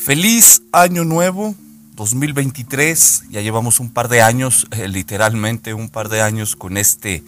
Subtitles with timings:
[0.00, 1.54] Feliz año nuevo
[1.94, 3.24] 2023.
[3.28, 7.22] Ya llevamos un par de años, eh, literalmente un par de años con este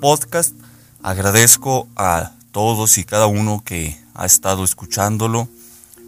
[0.00, 0.52] podcast.
[1.04, 5.48] Agradezco a todos y cada uno que ha estado escuchándolo,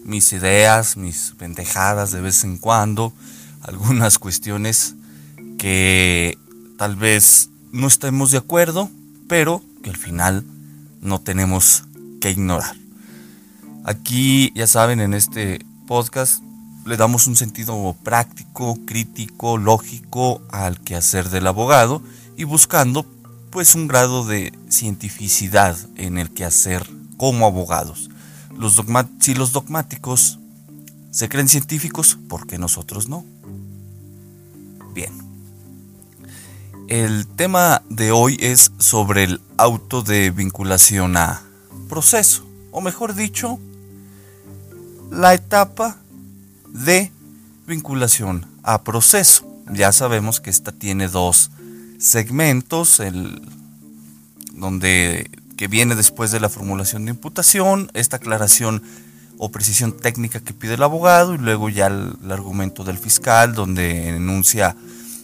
[0.05, 3.13] mis ideas, mis pendejadas de vez en cuando,
[3.61, 4.97] algunas cuestiones
[5.57, 6.37] que
[6.79, 8.91] tal vez no estemos de acuerdo,
[9.29, 10.45] pero que al final
[11.01, 11.85] no tenemos
[12.21, 12.75] que ignorar.
[13.85, 16.43] Aquí, ya saben, en este podcast
[16.85, 22.03] le damos un sentido práctico, crítico, lógico al quehacer del abogado
[22.37, 23.07] y buscando
[23.51, 26.87] pues un grado de cientificidad en el quehacer
[27.17, 28.11] como abogados.
[28.55, 28.81] Los
[29.21, 30.39] si los dogmáticos
[31.11, 33.25] se creen científicos, ¿por qué nosotros no?
[34.95, 35.13] Bien.
[36.89, 41.43] El tema de hoy es sobre el auto de vinculación a
[41.89, 43.59] proceso, o mejor dicho,
[45.11, 45.97] la etapa
[46.69, 47.11] de
[47.67, 49.47] vinculación a proceso.
[49.71, 51.51] Ya sabemos que esta tiene dos
[51.99, 53.43] segmentos, el,
[54.53, 58.83] donde que viene después de la formulación de imputación, esta aclaración
[59.39, 63.55] o precisión técnica que pide el abogado y luego ya el, el argumento del fiscal
[63.55, 64.77] donde enuncia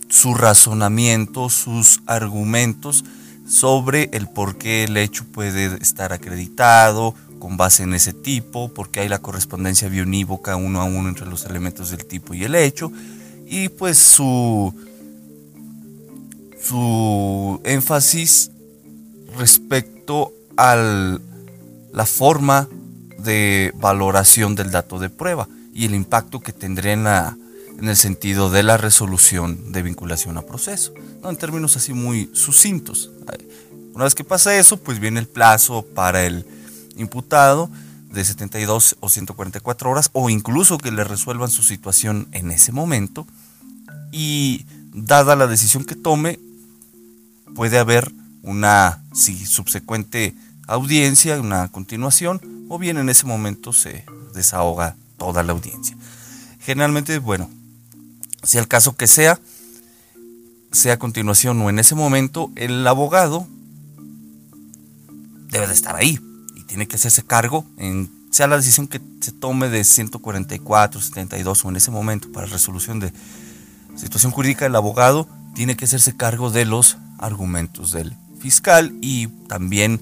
[0.09, 3.05] su razonamiento, sus argumentos
[3.47, 9.01] sobre el por qué el hecho puede estar acreditado, con base en ese tipo, porque
[9.01, 12.91] hay la correspondencia bionívoca uno a uno entre los elementos del tipo y el hecho,
[13.47, 14.75] y pues su,
[16.63, 18.51] su énfasis
[19.37, 22.69] respecto a la forma
[23.19, 27.37] de valoración del dato de prueba y el impacto que tendría en, la,
[27.79, 33.11] en el sentido de la resolución de vinculación a proceso, en términos así muy sucintos.
[33.95, 36.45] Una vez que pasa eso, pues viene el plazo para el
[36.97, 37.71] imputado
[38.15, 43.27] de 72 o 144 horas o incluso que le resuelvan su situación en ese momento
[44.13, 46.39] y dada la decisión que tome
[47.55, 48.13] puede haber
[48.43, 50.35] una subsecuente
[50.67, 54.05] audiencia, una continuación o bien en ese momento se
[54.35, 55.97] desahoga toda la audiencia.
[56.61, 57.51] Generalmente, bueno,
[58.43, 59.39] si el caso que sea,
[60.73, 63.47] sea a continuación o en ese momento, el abogado
[65.51, 66.19] debe de estar ahí
[66.75, 71.69] tiene que hacerse cargo, en, sea la decisión que se tome de 144, 72 o
[71.69, 73.13] en ese momento para resolución de
[73.95, 80.01] situación jurídica, el abogado tiene que hacerse cargo de los argumentos del fiscal y también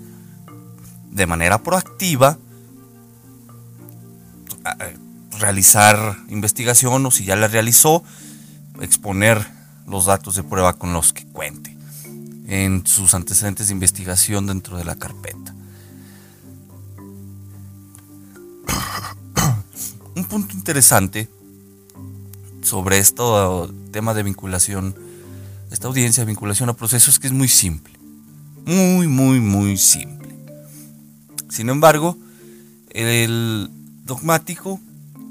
[1.10, 2.38] de manera proactiva
[5.38, 8.02] realizar investigación o si ya la realizó,
[8.80, 9.46] exponer
[9.86, 11.76] los datos de prueba con los que cuente
[12.48, 15.54] en sus antecedentes de investigación dentro de la carpeta.
[20.16, 21.28] Un punto interesante
[22.62, 23.22] sobre este
[23.90, 24.94] tema de vinculación,
[25.70, 27.92] esta audiencia de vinculación a procesos, es que es muy simple.
[28.64, 30.28] Muy, muy, muy simple.
[31.48, 32.16] Sin embargo,
[32.90, 33.68] el
[34.04, 34.80] dogmático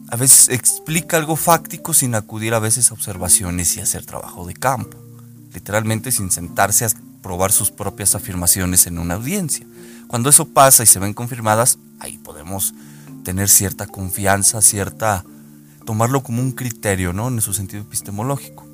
[0.10, 4.54] a veces explica algo fáctico sin acudir a veces a observaciones y hacer trabajo de
[4.54, 4.98] campo.
[5.54, 6.90] Literalmente sin sentarse a
[7.22, 9.66] probar sus propias afirmaciones en una audiencia.
[10.08, 12.74] Cuando eso pasa y se ven confirmadas, ahí podemos
[13.24, 15.24] tener cierta confianza, cierta
[15.86, 17.28] tomarlo como un criterio, ¿no?
[17.28, 18.66] En su sentido epistemológico.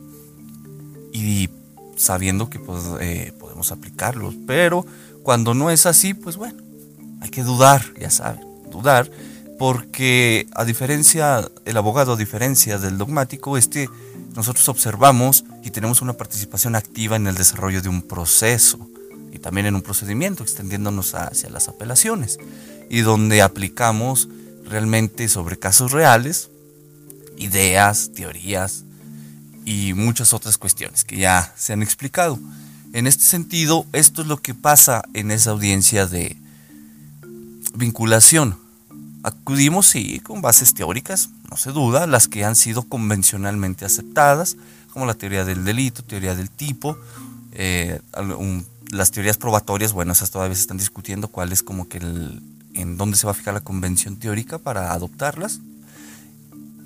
[1.13, 1.49] Y
[1.95, 4.35] sabiendo que pues, eh, podemos aplicarlos.
[4.45, 4.85] Pero
[5.23, 6.61] cuando no es así, pues bueno,
[7.21, 9.09] hay que dudar, ya saben, dudar,
[9.57, 13.89] porque a diferencia, el abogado a diferencia del dogmático, este,
[14.35, 18.87] nosotros observamos y tenemos una participación activa en el desarrollo de un proceso
[19.31, 22.39] y también en un procedimiento, extendiéndonos hacia las apelaciones,
[22.89, 24.29] y donde aplicamos
[24.69, 26.49] realmente sobre casos reales,
[27.37, 28.83] ideas, teorías
[29.65, 32.39] y muchas otras cuestiones que ya se han explicado.
[32.93, 36.37] En este sentido, esto es lo que pasa en esa audiencia de
[37.75, 38.57] vinculación.
[39.23, 44.55] Acudimos, sí, con bases teóricas, no se duda, las que han sido convencionalmente aceptadas,
[44.93, 46.97] como la teoría del delito, teoría del tipo,
[47.51, 47.99] eh,
[48.89, 52.41] las teorías probatorias, bueno, esas todavía se están discutiendo cuál es como que el,
[52.77, 55.59] en dónde se va a fijar la convención teórica para adoptarlas.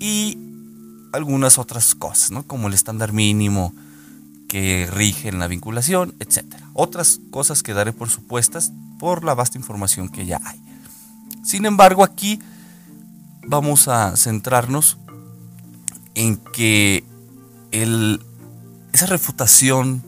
[0.00, 0.38] Y
[1.12, 2.42] algunas otras cosas, ¿no?
[2.44, 3.74] como el estándar mínimo
[4.48, 6.44] que rige en la vinculación, etc.
[6.74, 10.60] Otras cosas que daré por supuestas por la vasta información que ya hay.
[11.44, 12.40] Sin embargo, aquí
[13.46, 14.98] vamos a centrarnos
[16.14, 17.04] en que
[17.70, 18.20] el,
[18.92, 20.02] esa refutación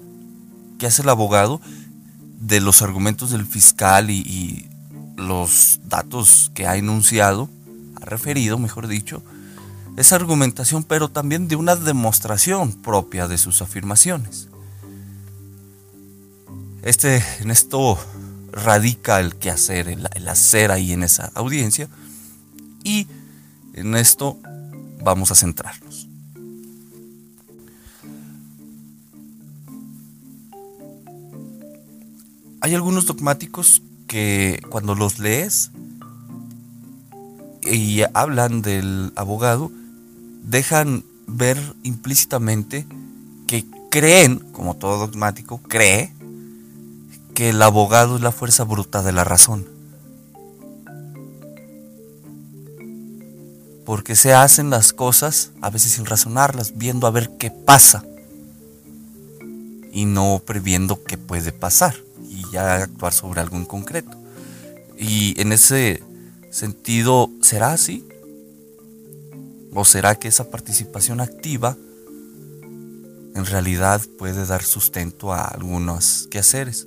[0.78, 1.60] que hace el abogado
[2.38, 4.68] de los argumentos del fiscal y,
[5.16, 7.48] los datos que ha enunciado,
[8.00, 9.22] ha referido, mejor dicho,
[9.96, 14.48] esa argumentación, pero también de una demostración propia de sus afirmaciones.
[16.82, 17.98] Este, en esto
[18.52, 21.88] radica el quehacer, el, el hacer ahí en esa audiencia,
[22.82, 23.06] y
[23.72, 24.38] en esto
[25.02, 26.08] vamos a centrarnos.
[32.60, 35.70] Hay algunos dogmáticos que cuando los lees
[37.62, 39.70] y hablan del abogado,
[40.42, 42.86] dejan ver implícitamente
[43.46, 46.12] que creen, como todo dogmático, cree
[47.34, 49.66] que el abogado es la fuerza bruta de la razón.
[53.86, 58.04] Porque se hacen las cosas a veces sin razonarlas, viendo a ver qué pasa
[59.92, 62.03] y no previendo qué puede pasar
[62.56, 64.16] actuar sobre algo en concreto.
[64.98, 66.02] Y en ese
[66.50, 68.06] sentido, ¿será así?
[69.72, 71.76] ¿O será que esa participación activa
[73.34, 76.86] en realidad puede dar sustento a algunos quehaceres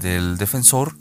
[0.00, 0.96] del defensor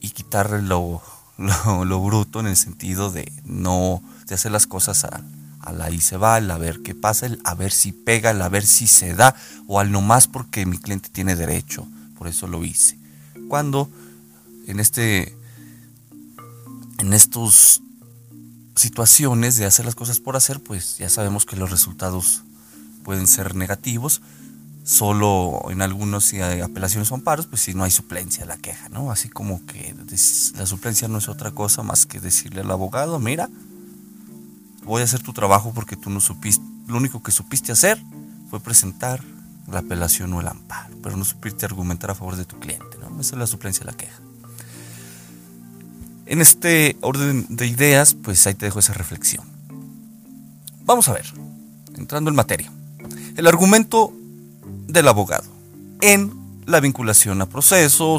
[0.00, 1.00] y quitarle lo,
[1.38, 5.22] lo, bruto en el sentido de no de hacer las cosas a,
[5.60, 8.42] a la y se va, a ver qué pasa, el a ver si pega, el
[8.42, 9.36] a ver si se da,
[9.68, 11.86] o al no más porque mi cliente tiene derecho,
[12.18, 12.98] por eso lo hice.
[13.48, 13.88] Cuando
[14.66, 15.36] en este
[16.98, 17.82] en estas
[18.74, 22.42] situaciones de hacer las cosas por hacer, pues ya sabemos que los resultados
[23.04, 24.22] pueden ser negativos.
[24.84, 28.88] Solo en algunos si hay apelaciones o amparos, pues si no hay suplencia la queja,
[28.88, 29.10] ¿no?
[29.10, 29.96] Así como que
[30.56, 33.48] la suplencia no es otra cosa más que decirle al abogado, mira,
[34.84, 38.00] voy a hacer tu trabajo porque tú no supiste, lo único que supiste hacer
[38.48, 39.24] fue presentar
[39.68, 42.95] la apelación o el amparo, pero no supiste argumentar a favor de tu cliente.
[43.20, 44.20] Esa es la suplencia de la queja.
[46.26, 49.44] En este orden de ideas, pues ahí te dejo esa reflexión.
[50.84, 51.26] Vamos a ver,
[51.96, 52.72] entrando en materia.
[53.36, 54.12] El argumento
[54.86, 55.44] del abogado
[56.00, 56.32] en
[56.66, 58.18] la vinculación a proceso,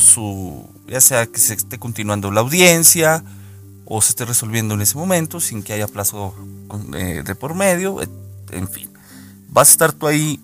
[0.88, 3.24] ya sea que se esté continuando la audiencia
[3.86, 6.34] o se esté resolviendo en ese momento sin que haya plazo
[6.94, 8.00] eh, de por medio,
[8.52, 8.90] en fin.
[9.50, 10.40] Vas a estar tú ahí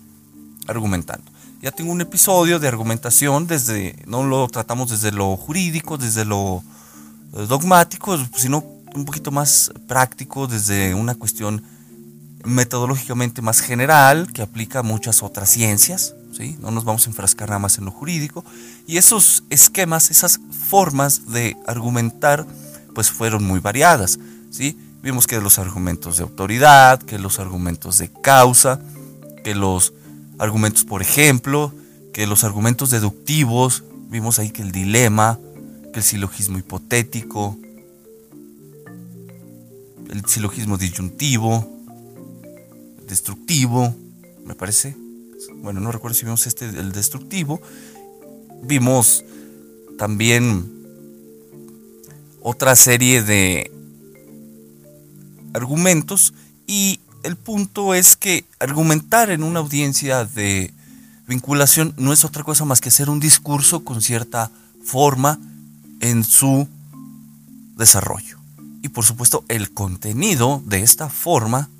[0.66, 1.30] argumentando.
[1.64, 6.62] Ya tengo un episodio de argumentación desde, no lo tratamos desde lo jurídico, desde lo
[7.32, 8.62] dogmático, sino
[8.94, 11.62] un poquito más práctico desde una cuestión
[12.44, 16.14] metodológicamente más general que aplica a muchas otras ciencias.
[16.36, 16.54] ¿sí?
[16.60, 18.44] No nos vamos a enfrascar nada más en lo jurídico.
[18.86, 22.46] Y esos esquemas, esas formas de argumentar,
[22.94, 24.18] pues fueron muy variadas.
[24.50, 24.78] ¿sí?
[25.02, 28.80] Vimos que los argumentos de autoridad, que los argumentos de causa,
[29.42, 29.94] que los
[30.38, 31.72] argumentos, por ejemplo,
[32.12, 35.38] que los argumentos deductivos, vimos ahí que el dilema,
[35.92, 37.56] el silogismo hipotético,
[40.10, 41.68] el silogismo disyuntivo,
[43.06, 43.94] destructivo,
[44.44, 44.96] me parece.
[45.56, 47.60] Bueno, no recuerdo si vimos este, el destructivo.
[48.62, 49.24] Vimos
[49.98, 50.70] también
[52.40, 53.70] otra serie de
[55.52, 56.34] argumentos
[56.66, 60.72] y el punto es que argumentar en una audiencia de
[61.26, 64.50] vinculación no es otra cosa más que hacer un discurso con cierta
[64.84, 65.38] forma
[66.00, 66.68] en su
[67.76, 68.38] desarrollo.
[68.82, 71.70] Y por supuesto el contenido de esta forma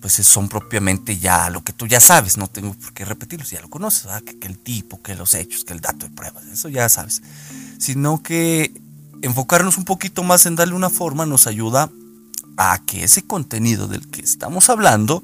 [0.00, 3.60] pues son propiamente ya lo que tú ya sabes, no tengo por qué repetirlo, ya
[3.60, 6.68] lo conoces, que, que, el tipo, que los hechos, que el dato de pruebas, eso
[6.68, 7.20] ya sabes.
[7.78, 8.72] Sino que
[9.22, 11.90] enfocarnos un poquito más en darle una forma nos ayuda
[12.58, 15.22] a que ese contenido del que estamos hablando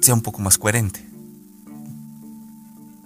[0.00, 1.06] sea un poco más coherente.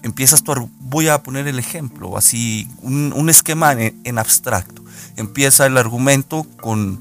[0.03, 4.85] Empiezas tu, voy a poner el ejemplo, así, un, esquema en abstracto.
[5.17, 7.01] Empieza el argumento con,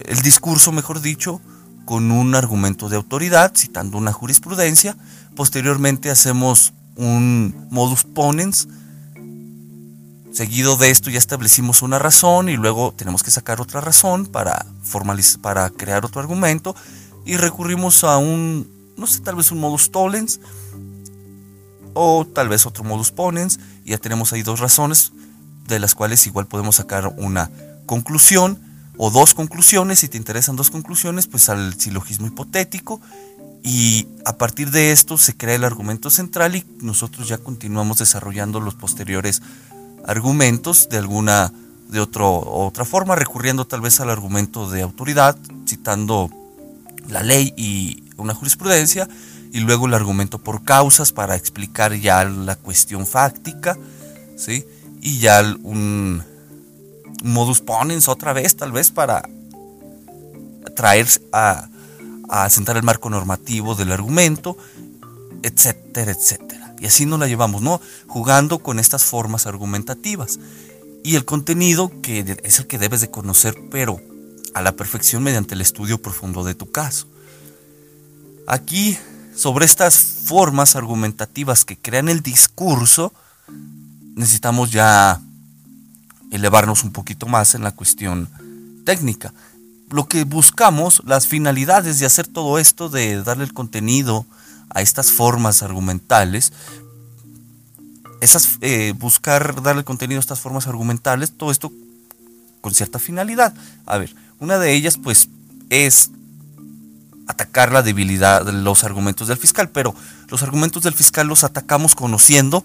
[0.00, 1.40] el discurso, mejor dicho,
[1.84, 4.96] con un argumento de autoridad, citando una jurisprudencia.
[5.34, 8.68] Posteriormente hacemos un modus ponens.
[10.32, 14.64] Seguido de esto ya establecimos una razón y luego tenemos que sacar otra razón para,
[14.82, 16.74] formalizar, para crear otro argumento
[17.26, 20.40] y recurrimos a un, no sé, tal vez un modus tollens
[21.92, 23.60] o tal vez otro modus ponens.
[23.84, 25.12] Y ya tenemos ahí dos razones
[25.68, 27.50] de las cuales igual podemos sacar una
[27.84, 28.58] conclusión
[28.96, 33.00] o dos conclusiones, si te interesan dos conclusiones, pues al silogismo hipotético
[33.62, 38.60] y a partir de esto se crea el argumento central y nosotros ya continuamos desarrollando
[38.60, 39.40] los posteriores
[40.06, 41.52] argumentos de alguna
[41.88, 46.30] de otro, otra forma, recurriendo tal vez al argumento de autoridad, citando
[47.08, 49.08] la ley y una jurisprudencia,
[49.52, 53.76] y luego el argumento por causas para explicar ya la cuestión fáctica,
[54.36, 54.64] ¿sí?
[55.02, 56.22] y ya un,
[57.22, 59.22] modus ponens otra vez, tal vez para
[60.74, 61.68] traer a,
[62.28, 64.56] a sentar el marco normativo del argumento,
[65.42, 66.61] etcétera, etcétera.
[66.82, 67.80] Y así nos la llevamos, ¿no?
[68.08, 70.40] Jugando con estas formas argumentativas.
[71.04, 74.00] Y el contenido que es el que debes de conocer, pero
[74.52, 77.06] a la perfección mediante el estudio profundo de tu caso.
[78.48, 78.98] Aquí,
[79.36, 83.12] sobre estas formas argumentativas que crean el discurso,
[84.16, 85.20] necesitamos ya
[86.32, 88.28] elevarnos un poquito más en la cuestión
[88.84, 89.32] técnica.
[89.88, 94.26] Lo que buscamos, las finalidades de hacer todo esto, de darle el contenido
[94.74, 96.52] a estas formas argumentales,
[98.20, 101.72] esas, eh, buscar darle contenido a estas formas argumentales, todo esto
[102.60, 103.52] con cierta finalidad.
[103.86, 105.28] A ver, una de ellas pues
[105.70, 106.10] es
[107.26, 109.94] atacar la debilidad de los argumentos del fiscal, pero
[110.28, 112.64] los argumentos del fiscal los atacamos conociendo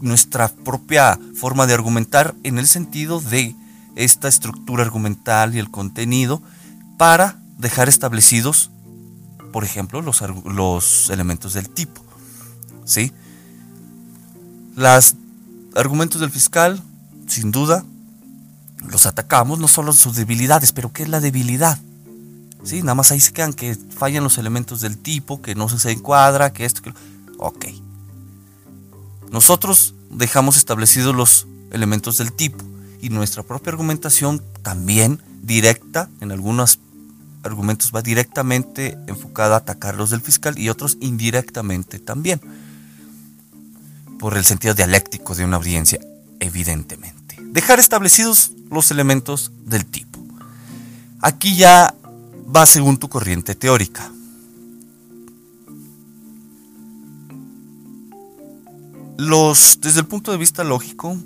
[0.00, 3.54] nuestra propia forma de argumentar en el sentido de
[3.94, 6.42] esta estructura argumental y el contenido
[6.98, 8.70] para dejar establecidos,
[9.52, 12.02] por ejemplo, los, los elementos del tipo.
[12.84, 13.12] ¿sí?
[14.74, 15.14] Los
[15.74, 16.82] argumentos del fiscal,
[17.26, 17.84] sin duda,
[18.88, 21.78] los atacamos, no solo sus debilidades, pero ¿qué es la debilidad?
[22.64, 22.82] ¿Sí?
[22.82, 26.52] Nada más ahí se quedan que fallan los elementos del tipo, que no se encuadra,
[26.52, 26.92] que esto, que...
[27.38, 27.66] Ok.
[29.30, 32.64] Nosotros dejamos establecidos los elementos del tipo
[33.00, 36.78] y nuestra propia argumentación también directa, en algunos
[37.42, 42.40] argumentos va directamente enfocada a atacar los del fiscal y otros indirectamente también,
[44.18, 45.98] por el sentido dialéctico de una audiencia,
[46.40, 47.36] evidentemente.
[47.40, 50.20] Dejar establecidos los elementos del tipo.
[51.20, 51.94] Aquí ya
[52.54, 54.10] va según tu corriente teórica.
[59.18, 61.16] Los, desde el punto de vista lógico,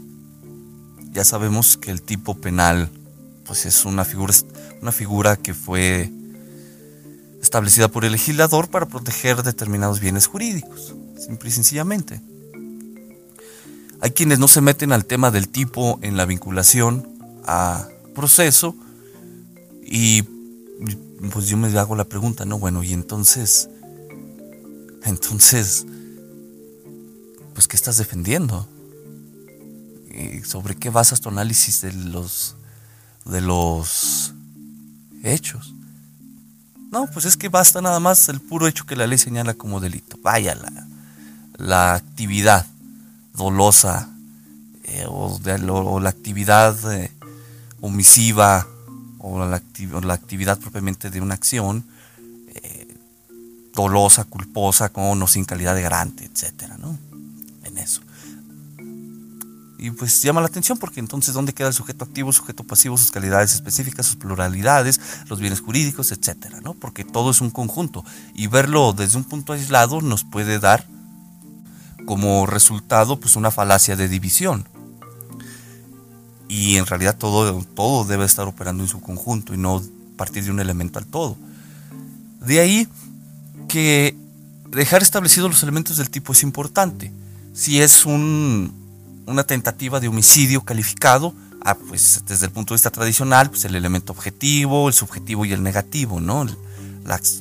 [1.13, 2.91] ya sabemos que el tipo penal
[3.47, 4.35] pues es una figura,
[4.83, 6.11] una figura que fue
[7.41, 12.21] establecida por el legislador para proteger determinados bienes jurídicos, simple y sencillamente.
[14.00, 17.09] Hay quienes no se meten al tema del tipo en la vinculación
[17.45, 18.75] a proceso
[19.83, 20.23] y
[21.33, 23.71] pues yo me hago la pregunta, no, bueno, y entonces,
[25.05, 25.87] entonces,
[27.55, 28.69] pues ¿qué estás defendiendo?
[30.45, 32.57] ¿Sobre qué basas tu análisis de los,
[33.26, 34.33] de los
[35.23, 35.75] hechos?
[36.90, 39.80] No, pues es que basta nada más el puro hecho que la ley señala como
[39.80, 40.18] delito.
[40.23, 40.87] Vaya, la,
[41.59, 42.66] la actividad
[43.35, 44.09] dolosa
[44.85, 47.11] eh, o, la actividad eh,
[47.80, 48.66] omisiva
[49.18, 49.61] o la,
[50.02, 51.85] la, actividad propiamente de una acción
[52.54, 52.95] eh,
[53.75, 56.97] dolosa, culposa, con o sin calidad de garante, etcétera, ¿no?
[57.76, 58.00] eso.
[59.78, 63.11] Y pues llama la atención porque entonces ¿dónde queda el sujeto activo, sujeto pasivo, sus
[63.11, 66.75] calidades específicas, sus pluralidades, los bienes jurídicos, etcétera, ¿no?
[66.75, 68.04] Porque todo es un conjunto
[68.35, 70.87] y verlo desde un punto aislado nos puede dar
[72.06, 74.66] como resultado pues una falacia de división.
[76.49, 79.83] Y en realidad todo, todo debe estar operando en su conjunto y no
[80.16, 81.37] partir de un elemento al todo.
[82.40, 82.88] De ahí
[83.68, 84.16] que
[84.71, 87.12] dejar establecidos los elementos del tipo es importante
[87.52, 88.06] si es
[89.26, 93.75] una tentativa de homicidio calificado, ah, pues desde el punto de vista tradicional, pues el
[93.75, 96.47] elemento objetivo, el subjetivo y el negativo, ¿no?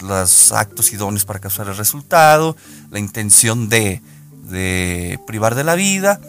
[0.01, 2.55] los actos idóneos para causar el resultado,
[2.91, 4.01] la intención de,
[5.25, 6.19] privar de la vida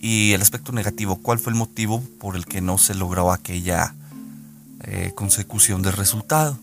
[0.00, 3.94] y el aspecto negativo, cuál fue el motivo por el que no se logró aquella
[4.84, 6.58] eh, consecución del resultado.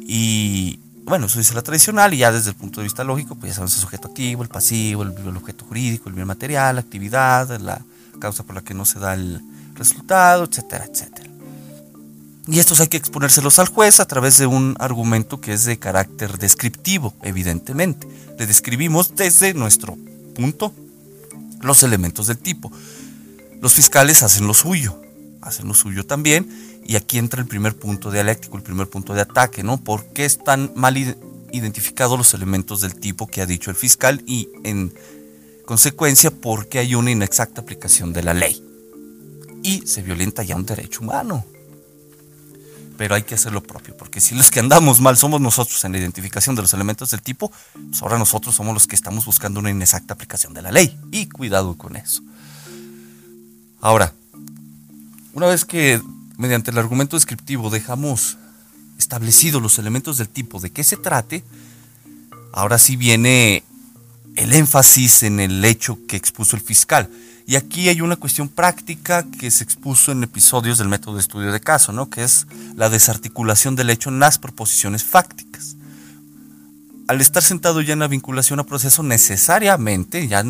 [0.00, 3.50] Y bueno, eso dice la tradicional y ya desde el punto de vista lógico, pues
[3.50, 6.80] ya sabemos el sujeto activo, el pasivo, el, el objeto jurídico, el bien material, la
[6.80, 7.80] actividad, la
[8.18, 9.40] causa por la que no se da el
[9.74, 11.28] resultado, etcétera, etcétera.
[12.46, 15.78] Y estos hay que exponérselos al juez a través de un argumento que es de
[15.78, 18.08] carácter descriptivo, evidentemente.
[18.38, 19.98] Le describimos desde nuestro
[20.34, 20.72] punto
[21.60, 22.72] los elementos del tipo.
[23.60, 24.98] Los fiscales hacen lo suyo,
[25.42, 26.48] hacen lo suyo también,
[26.88, 29.76] y aquí entra el primer punto dialéctico, el primer punto de ataque, ¿no?
[29.76, 30.96] ¿Por qué están mal
[31.52, 34.94] identificados los elementos del tipo que ha dicho el fiscal y en
[35.66, 38.64] consecuencia por qué hay una inexacta aplicación de la ley?
[39.62, 41.44] Y se violenta ya un derecho humano
[42.96, 45.92] pero hay que hacer lo propio, porque si los que andamos mal somos nosotros en
[45.92, 49.60] la identificación de los elementos del tipo, pues ahora nosotros somos los que estamos buscando
[49.60, 52.22] una inexacta aplicación de la ley, y cuidado con eso.
[53.80, 54.12] Ahora,
[55.32, 56.02] una vez que
[56.38, 58.38] mediante el argumento descriptivo dejamos
[58.96, 61.44] establecidos los elementos del tipo de qué se trate,
[62.52, 63.64] ahora sí viene
[64.36, 67.10] el énfasis en el hecho que expuso el fiscal.
[67.44, 71.50] Y aquí hay una cuestión práctica que se expuso en episodios del método de estudio
[71.50, 72.08] de caso, ¿no?
[72.08, 75.76] que es la desarticulación del hecho en las proposiciones fácticas.
[77.08, 80.44] Al estar sentado ya en la vinculación a proceso, necesariamente ya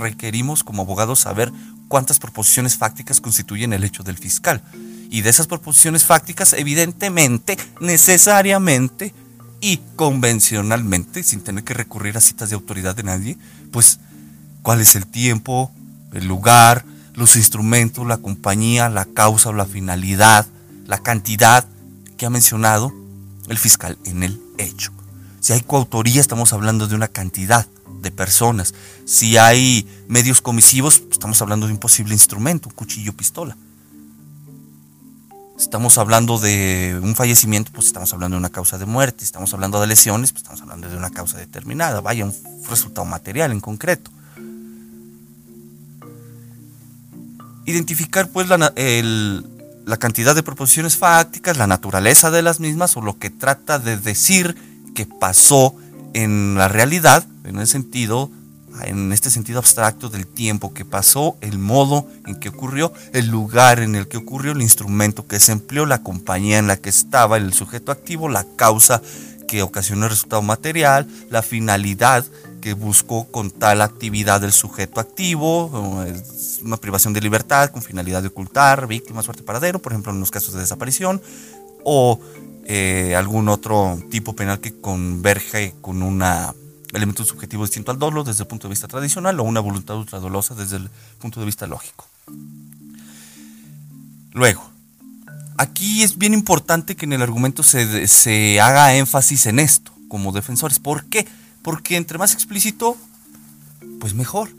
[0.00, 1.50] requerimos como abogados saber
[1.88, 4.62] cuántas proposiciones fácticas constituyen el hecho del fiscal.
[5.10, 9.12] Y de esas proposiciones fácticas, evidentemente, necesariamente
[9.60, 13.36] y convencionalmente, sin tener que recurrir a citas de autoridad de nadie,
[13.72, 13.98] pues
[14.62, 15.72] cuál es el tiempo,
[16.12, 20.46] el lugar, los instrumentos, la compañía, la causa o la finalidad,
[20.86, 21.66] la cantidad
[22.16, 22.92] que ha mencionado
[23.48, 24.92] el fiscal en el hecho.
[25.40, 27.66] Si hay coautoría, estamos hablando de una cantidad
[28.00, 28.74] de personas.
[29.06, 33.56] Si hay medios comisivos, estamos hablando de un posible instrumento, un cuchillo pistola.
[35.60, 39.24] Estamos hablando de un fallecimiento, pues estamos hablando de una causa de muerte.
[39.24, 42.00] Estamos hablando de lesiones, pues estamos hablando de una causa determinada.
[42.00, 42.34] Vaya, un
[42.68, 44.10] resultado material en concreto.
[47.66, 53.18] identificar pues la, la cantidad de proposiciones fácticas, la naturaleza de las mismas o lo
[53.18, 54.56] que trata de decir
[54.94, 55.76] que pasó
[56.14, 58.30] en la realidad, en el sentido,
[58.84, 63.80] en este sentido abstracto del tiempo que pasó, el modo en que ocurrió, el lugar
[63.80, 67.36] en el que ocurrió, el instrumento que se empleó, la compañía en la que estaba
[67.36, 69.02] el sujeto activo, la causa
[69.46, 72.24] que ocasionó el resultado material, la finalidad
[72.60, 75.66] que buscó con tal actividad del sujeto activo,
[76.62, 80.30] una privación de libertad con finalidad de ocultar víctima, suerte, paradero, por ejemplo en los
[80.30, 81.20] casos de desaparición,
[81.84, 82.20] o
[82.66, 86.22] eh, algún otro tipo penal que converge con un
[86.92, 90.54] elemento subjetivo distinto al dolo desde el punto de vista tradicional o una voluntad ultradolosa
[90.54, 92.06] desde el punto de vista lógico.
[94.32, 94.70] Luego,
[95.56, 100.32] aquí es bien importante que en el argumento se, se haga énfasis en esto como
[100.32, 100.78] defensores.
[100.78, 101.26] ¿Por qué?
[101.62, 102.96] Porque entre más explícito,
[104.00, 104.50] pues mejor.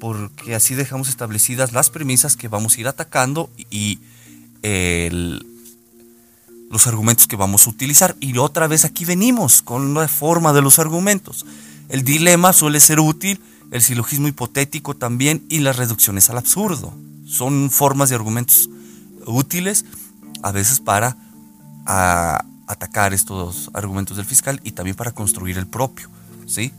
[0.00, 4.00] Porque así dejamos establecidas las premisas que vamos a ir atacando y
[6.70, 8.16] los argumentos que vamos a utilizar.
[8.20, 11.46] Y otra vez aquí venimos con la forma de los argumentos.
[11.88, 16.94] El dilema suele ser útil, el silogismo hipotético también y las reducciones al absurdo.
[17.26, 18.68] Son formas de argumentos
[19.26, 19.84] útiles
[20.42, 21.16] a veces para
[22.66, 26.08] atacar estos argumentos del fiscal y también para construir el propio.
[26.46, 26.72] ¿sí?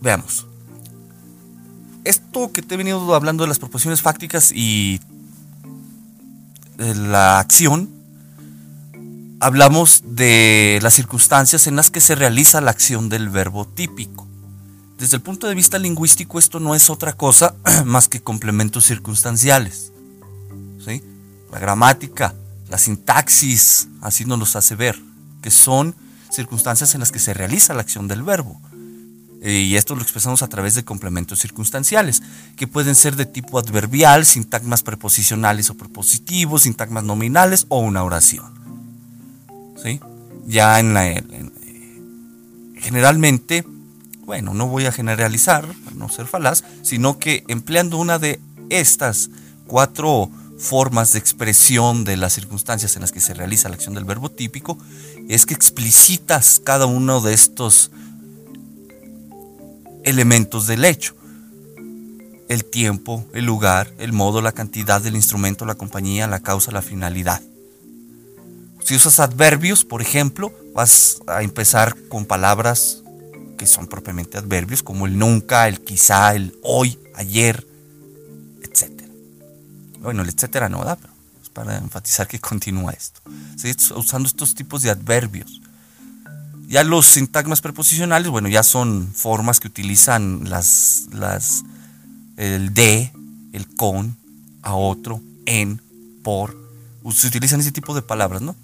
[0.00, 0.46] Veamos.
[2.04, 5.00] Esto que te he venido hablando de las proporciones fácticas y
[6.78, 7.90] la acción,
[9.40, 14.26] hablamos de las circunstancias en las que se realiza la acción del verbo típico.
[14.98, 19.92] Desde el punto de vista lingüístico esto no es otra cosa más que complementos circunstanciales.
[20.84, 21.02] ¿sí?
[21.52, 22.34] La gramática,
[22.68, 25.00] la sintaxis, así nos los hace ver,
[25.40, 25.94] que son
[26.30, 28.60] circunstancias en las que se realiza la acción del verbo.
[29.40, 32.22] Y esto lo expresamos a través de complementos circunstanciales,
[32.56, 38.47] que pueden ser de tipo adverbial, sintagmas preposicionales o prepositivos, sintagmas nominales o una oración.
[39.82, 40.00] ¿Sí?
[40.46, 41.22] Ya en la...
[42.76, 43.64] generalmente,
[44.24, 49.30] bueno, no voy a generalizar, para no ser falaz, sino que empleando una de estas
[49.66, 54.04] cuatro formas de expresión de las circunstancias en las que se realiza la acción del
[54.04, 54.78] verbo típico,
[55.28, 57.90] es que explicitas cada uno de estos
[60.04, 61.14] elementos del hecho.
[62.48, 66.82] El tiempo, el lugar, el modo, la cantidad del instrumento, la compañía, la causa, la
[66.82, 67.42] finalidad.
[68.88, 73.02] Si usas adverbios, por ejemplo, vas a empezar con palabras
[73.58, 77.66] que son propiamente adverbios, como el nunca, el quizá, el hoy, ayer,
[78.62, 79.02] etc.
[80.00, 83.20] Bueno, el etcétera no da, pero es para enfatizar que continúa esto.
[83.94, 85.60] Usando estos tipos de adverbios.
[86.66, 91.62] Ya los sintagmas preposicionales, bueno, ya son formas que utilizan las, las,
[92.38, 93.12] el de,
[93.52, 94.16] el con,
[94.62, 95.78] a otro, en,
[96.22, 96.56] por.
[97.12, 98.56] Se utilizan ese tipo de palabras, ¿no?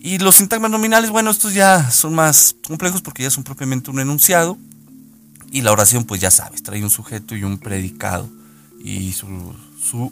[0.00, 4.00] Y los sintagmas nominales, bueno, estos ya son más complejos porque ya son propiamente un
[4.00, 4.56] enunciado.
[5.50, 8.28] Y la oración, pues ya sabes, trae un sujeto y un predicado
[8.78, 9.54] y su,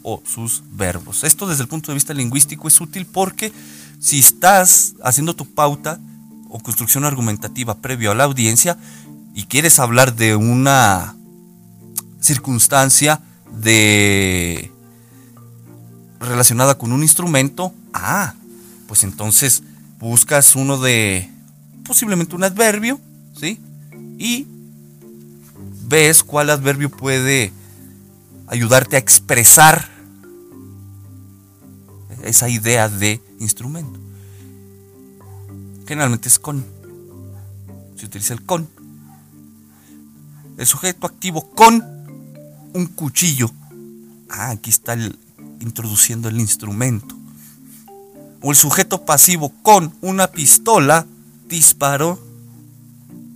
[0.03, 1.25] o sus verbos.
[1.25, 3.53] Esto desde el punto de vista lingüístico es útil porque
[4.01, 6.01] si estás haciendo tu pauta
[6.49, 8.79] o construcción argumentativa previo a la audiencia
[9.35, 11.15] y quieres hablar de una
[12.21, 13.21] circunstancia
[13.53, 14.73] de
[16.19, 18.35] relacionada con un instrumento, ah,
[18.89, 19.63] pues entonces
[19.99, 21.31] buscas uno de
[21.85, 23.01] posiblemente un adverbio,
[23.39, 23.61] ¿sí?
[24.19, 24.47] Y
[25.89, 27.53] ves cuál adverbio puede
[28.47, 29.89] ayudarte a expresar
[32.23, 33.99] esa idea de instrumento.
[35.87, 36.65] Generalmente es con.
[37.97, 38.69] Se utiliza el con.
[40.59, 41.85] El sujeto activo con
[42.73, 43.51] un cuchillo.
[44.29, 44.97] Ah, aquí está
[45.61, 47.16] introduciendo el instrumento
[48.47, 51.05] o el sujeto pasivo con una pistola
[51.49, 52.17] disparó.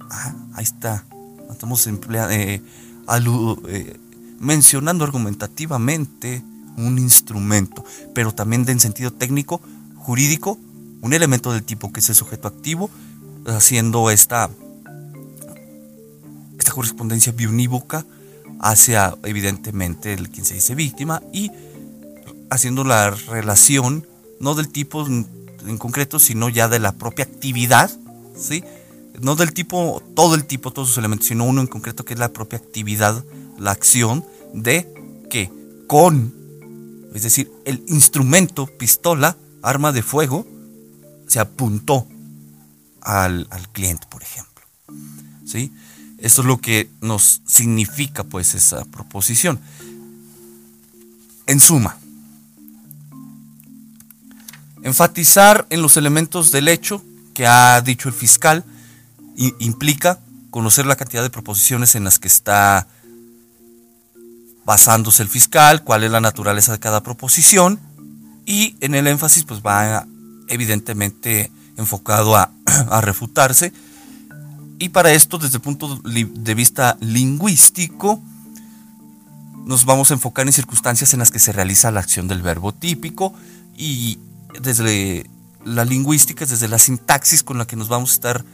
[0.09, 1.05] Ah, ahí está.
[1.51, 2.62] Estamos eh,
[3.11, 4.01] eh,
[4.38, 6.44] mencionando argumentativamente
[6.77, 9.61] un instrumento, pero también en sentido técnico,
[9.96, 10.61] jurídico,
[11.01, 12.88] un elemento del tipo que es el sujeto activo,
[13.46, 14.49] haciendo esta,
[16.57, 18.07] esta correspondencia biunívoca
[18.61, 21.51] hacia evidentemente el quien se dice víctima y
[22.49, 24.07] haciendo la relación
[24.40, 27.90] no del tipo en concreto, sino ya de la propia actividad,
[28.37, 28.64] ¿sí?
[29.20, 32.18] No del tipo, todo el tipo, todos sus elementos, sino uno en concreto que es
[32.18, 33.22] la propia actividad,
[33.59, 34.24] la acción
[34.55, 34.92] de
[35.29, 35.50] que
[35.87, 36.33] con,
[37.14, 40.46] es decir, el instrumento, pistola, arma de fuego,
[41.26, 42.07] se apuntó
[43.03, 44.64] al, al cliente, por ejemplo.
[45.46, 45.72] ¿Sí?
[46.18, 49.61] Esto es lo que nos significa pues esa proposición.
[51.46, 51.98] En suma,
[54.83, 57.03] Enfatizar en los elementos del hecho
[57.35, 58.64] que ha dicho el fiscal
[59.59, 62.87] implica conocer la cantidad de proposiciones en las que está
[64.64, 67.81] basándose el fiscal, cuál es la naturaleza de cada proposición
[68.47, 70.07] y en el énfasis pues va
[70.49, 72.51] evidentemente enfocado a,
[72.90, 73.73] a refutarse.
[74.79, 78.23] Y para esto desde el punto de vista lingüístico
[79.66, 82.73] nos vamos a enfocar en circunstancias en las que se realiza la acción del verbo
[82.73, 83.35] típico
[83.77, 84.19] y
[84.61, 85.29] desde
[85.65, 88.45] la lingüística, desde la sintaxis con la que nos vamos a estar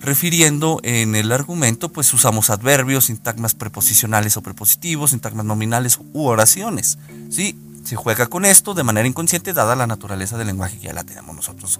[0.00, 6.98] refiriendo en el argumento, pues usamos adverbios, sintagmas preposicionales o prepositivos, sintagmas nominales u oraciones.
[7.30, 7.56] ¿sí?
[7.84, 11.04] Se juega con esto de manera inconsciente, dada la naturaleza del lenguaje que ya la
[11.04, 11.78] tenemos nosotros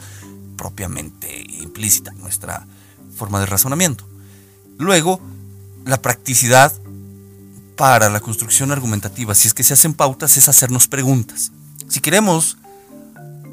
[0.57, 2.67] propiamente implícita nuestra
[3.17, 4.07] forma de razonamiento.
[4.79, 5.21] Luego,
[5.85, 6.73] la practicidad
[7.77, 11.51] para la construcción argumentativa, si es que se hacen pautas, es hacernos preguntas.
[11.89, 12.57] Si queremos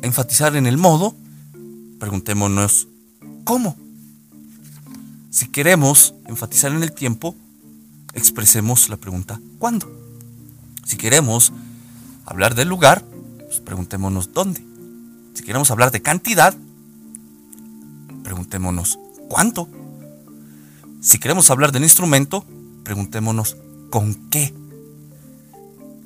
[0.02, 1.16] enfatizar en el modo,
[2.00, 2.88] preguntémonos
[3.44, 3.76] cómo.
[5.30, 7.36] Si queremos enfatizar en el tiempo,
[8.14, 9.92] expresemos la pregunta ¿cuándo?
[10.86, 11.54] Si queremos
[12.26, 13.04] hablar del lugar,
[13.46, 14.66] pues preguntémonos dónde.
[15.34, 16.56] Si queremos hablar de cantidad,
[18.24, 19.70] preguntémonos cuánto.
[21.02, 22.44] Si queremos hablar del instrumento,
[22.84, 23.56] preguntémonos
[23.90, 24.54] con qué.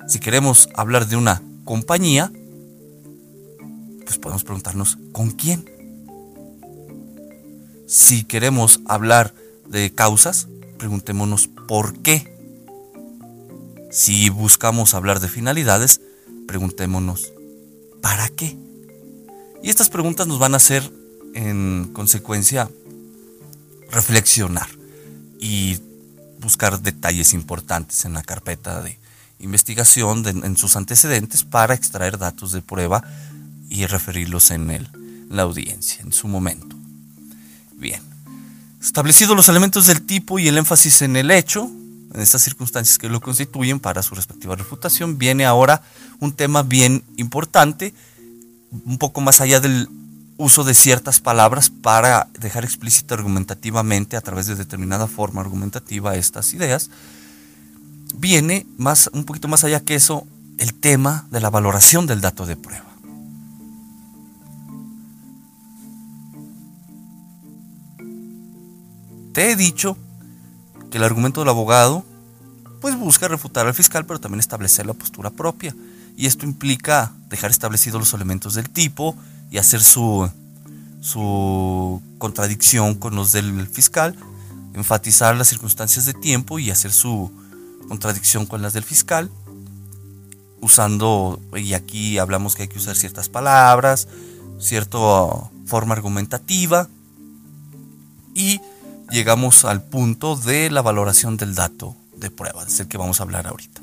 [0.06, 2.30] Si queremos hablar de una compañía,
[4.04, 5.64] pues podemos preguntarnos ¿con quién?
[7.86, 9.34] Si queremos hablar
[9.68, 12.32] de causas, preguntémonos ¿por qué?
[13.90, 16.00] Si buscamos hablar de finalidades,
[16.46, 17.32] preguntémonos
[18.02, 18.56] ¿para qué?
[19.62, 20.90] Y estas preguntas nos van a hacer
[21.34, 22.70] en consecuencia
[23.90, 24.68] reflexionar
[25.40, 25.78] y
[26.40, 28.98] buscar detalles importantes en la carpeta de
[29.38, 33.02] investigación en sus antecedentes para extraer datos de prueba
[33.68, 34.88] y referirlos en, el,
[35.30, 36.76] la audiencia, en su momento.
[37.76, 38.00] Bien.
[38.80, 41.70] Establecidos los elementos del tipo y el énfasis en el hecho,
[42.12, 45.82] en estas circunstancias que lo constituyen para su respectiva refutación, viene ahora
[46.20, 47.94] un tema bien importante,
[48.84, 49.88] un poco más allá del
[50.36, 56.54] uso de ciertas palabras para dejar explícita argumentativamente a través de determinada forma argumentativa estas
[56.54, 56.90] ideas,
[58.16, 60.26] viene más un poquito más allá que eso
[60.58, 62.93] el tema de la valoración del dato de prueba.
[69.34, 69.98] Te he dicho
[70.90, 72.04] que el argumento del abogado
[72.80, 75.74] pues busca refutar al fiscal, pero también establecer la postura propia.
[76.16, 79.16] Y esto implica dejar establecidos los elementos del tipo
[79.50, 80.30] y hacer su,
[81.00, 84.14] su contradicción con los del fiscal,
[84.74, 87.32] enfatizar las circunstancias de tiempo y hacer su
[87.88, 89.30] contradicción con las del fiscal,
[90.60, 94.08] usando, y aquí hablamos que hay que usar ciertas palabras,
[94.60, 94.98] cierta
[95.66, 96.88] forma argumentativa,
[98.34, 98.60] y
[99.10, 103.24] llegamos al punto de la valoración del dato de prueba, es el que vamos a
[103.24, 103.80] hablar ahorita.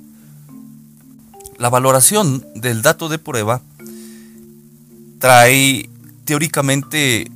[1.58, 3.62] La valoración del dato de prueba
[5.20, 5.90] trae
[6.26, 7.30] teóricamente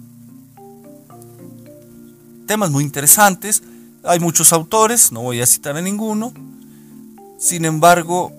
[2.47, 3.61] temas muy interesantes.
[4.03, 6.33] Hay muchos autores, no voy a citar a ninguno.
[7.37, 8.33] Sin embargo,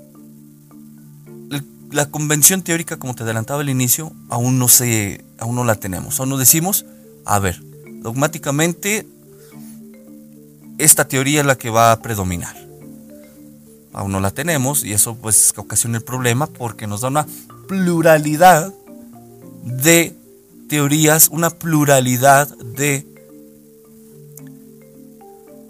[1.91, 6.19] la convención teórica, como te adelantaba al inicio, aún no se, aún no la tenemos.
[6.19, 6.85] Aún no decimos,
[7.25, 7.63] a ver,
[8.03, 9.07] dogmáticamente
[10.79, 12.57] esta teoría es la que va a predominar.
[13.93, 17.27] Aún no la tenemos y eso pues ocasiona el problema porque nos da una
[17.67, 18.73] pluralidad
[19.65, 20.15] de
[20.69, 23.07] teorías, una pluralidad de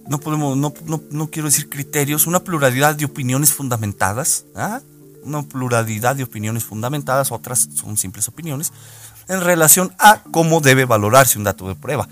[0.08, 0.72] no podemos, no,
[1.10, 4.80] no, quiero decir criterios, una pluralidad de opiniones fundamentadas, ¿ah?
[5.24, 8.72] una pluralidad de opiniones fundamentadas, otras son simples opiniones,
[9.26, 12.08] en relación a cómo debe valorarse un dato de prueba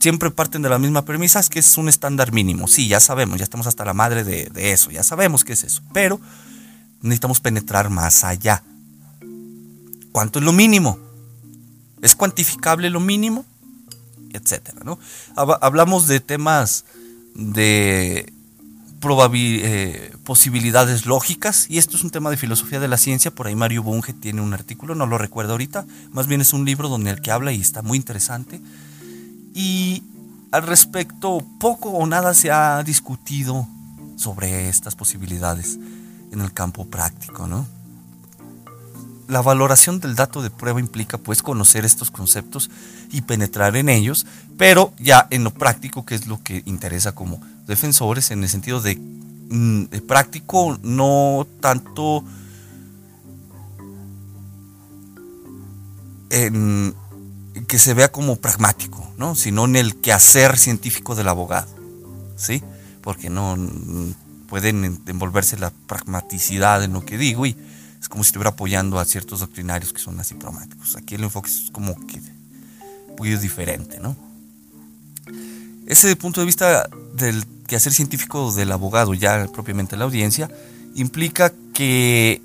[0.00, 2.68] siempre parten de la misma premisa, es que es un estándar mínimo.
[2.68, 5.82] Sí, ya sabemos, ya estamos hasta la madre de, eso, ya sabemos qué es eso.
[5.92, 6.20] Pero
[7.02, 8.62] necesitamos penetrar más allá.
[10.12, 10.98] ¿Cuánto es lo mínimo?
[12.02, 13.44] ¿Es cuantificable lo mínimo?
[14.32, 14.98] Etcétera, ¿no?
[15.34, 16.84] Hablamos de temas
[17.34, 18.32] de
[19.00, 23.54] eh, posibilidades lógicas y esto es un tema de filosofía de la ciencia, por ahí
[23.54, 27.10] Mario Bunge tiene un artículo, no lo recuerdo ahorita, más bien es un libro donde
[27.10, 28.60] el que habla y está muy interesante
[29.58, 30.04] y
[30.52, 33.66] al respecto, poco o nada se ha discutido
[34.16, 35.80] sobre estas posibilidades
[36.30, 37.66] en el campo práctico, ¿no?
[39.26, 42.70] La valoración del dato de prueba implica pues conocer estos conceptos
[43.10, 47.40] y penetrar en ellos, pero ya en lo práctico, que es lo que interesa como
[47.66, 52.22] defensores, en el sentido de, mm, de práctico, no tanto
[56.30, 56.94] en
[57.66, 59.34] que se vea como pragmático, ¿no?
[59.34, 61.68] sino en el quehacer científico del abogado,
[62.36, 62.62] ¿sí?
[63.02, 63.56] porque no
[64.48, 67.56] pueden envolverse la pragmaticidad en lo que digo y
[68.00, 70.96] es como si estuviera apoyando a ciertos doctrinarios que son así pragmáticos.
[70.96, 72.18] Aquí el enfoque es como que
[73.08, 73.98] un poquito diferente.
[74.00, 74.16] ¿no?
[75.86, 80.48] Ese punto de vista del quehacer científico del abogado, ya propiamente la audiencia,
[80.94, 82.40] implica que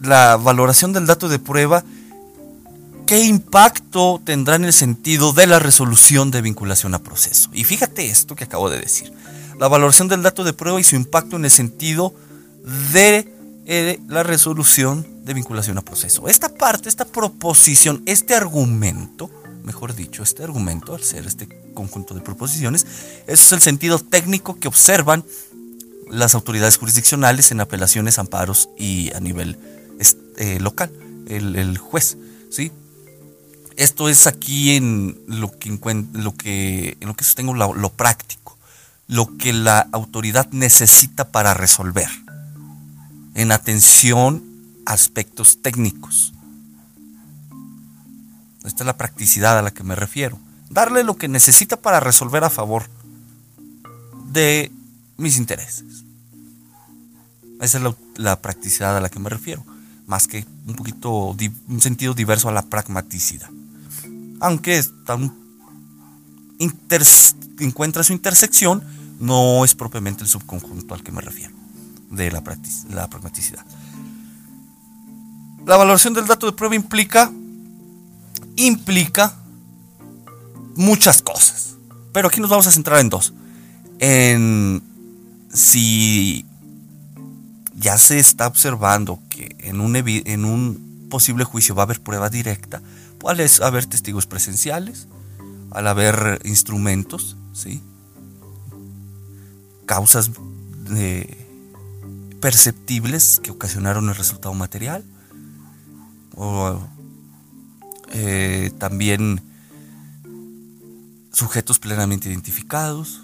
[0.00, 1.84] la valoración del dato de prueba
[3.08, 7.48] ¿Qué impacto tendrá en el sentido de la resolución de vinculación a proceso?
[7.54, 9.10] Y fíjate esto que acabo de decir.
[9.58, 12.12] La valoración del dato de prueba y su impacto en el sentido
[12.92, 13.32] de
[13.64, 16.28] eh, la resolución de vinculación a proceso.
[16.28, 19.30] Esta parte, esta proposición, este argumento,
[19.64, 22.86] mejor dicho, este argumento, al ser este conjunto de proposiciones,
[23.26, 25.24] es el sentido técnico que observan
[26.10, 29.56] las autoridades jurisdiccionales en apelaciones, amparos y a nivel
[30.36, 30.92] eh, local,
[31.26, 32.18] el, el juez.
[32.50, 32.70] ¿sí?
[33.78, 35.70] Esto es aquí en lo que,
[36.12, 38.58] lo que, en lo que sostengo lo, práctico,
[39.06, 42.08] lo que la autoridad necesita para resolver,
[43.34, 44.42] en atención
[44.84, 46.32] a aspectos técnicos.
[48.64, 50.40] Esta es la practicidad a la que me refiero.
[50.70, 52.82] Darle lo que necesita para resolver a favor
[54.32, 54.72] de
[55.18, 56.02] mis intereses.
[57.60, 59.64] Esa es la, la, practicidad a la que me refiero,
[60.08, 61.36] más que un poquito,
[61.68, 63.50] un sentido diverso a la pragmaticidad
[64.40, 64.84] aunque
[67.58, 68.82] encuentra su intersección,
[69.20, 71.54] no es propiamente el subconjunto al que me refiero,
[72.10, 72.42] de la,
[72.90, 73.64] la pragmaticidad.
[75.66, 77.30] La valoración del dato de prueba implica,
[78.56, 79.34] implica
[80.76, 81.76] muchas cosas,
[82.12, 83.34] pero aquí nos vamos a centrar en dos.
[83.98, 84.82] En
[85.52, 86.44] si
[87.74, 92.28] ya se está observando que en un, en un posible juicio va a haber prueba
[92.28, 92.82] directa,
[93.26, 95.08] al haber testigos presenciales,
[95.70, 97.82] al haber instrumentos, ¿sí?
[99.86, 100.30] causas
[100.94, 101.46] eh,
[102.40, 105.04] perceptibles que ocasionaron el resultado material,
[106.36, 106.80] o
[108.12, 109.42] eh, también
[111.32, 113.22] sujetos plenamente identificados,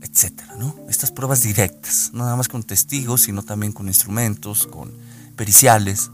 [0.00, 0.76] etcétera, ¿no?
[0.88, 4.92] Estas pruebas directas, no nada más con testigos, sino también con instrumentos, con
[5.34, 6.10] periciales,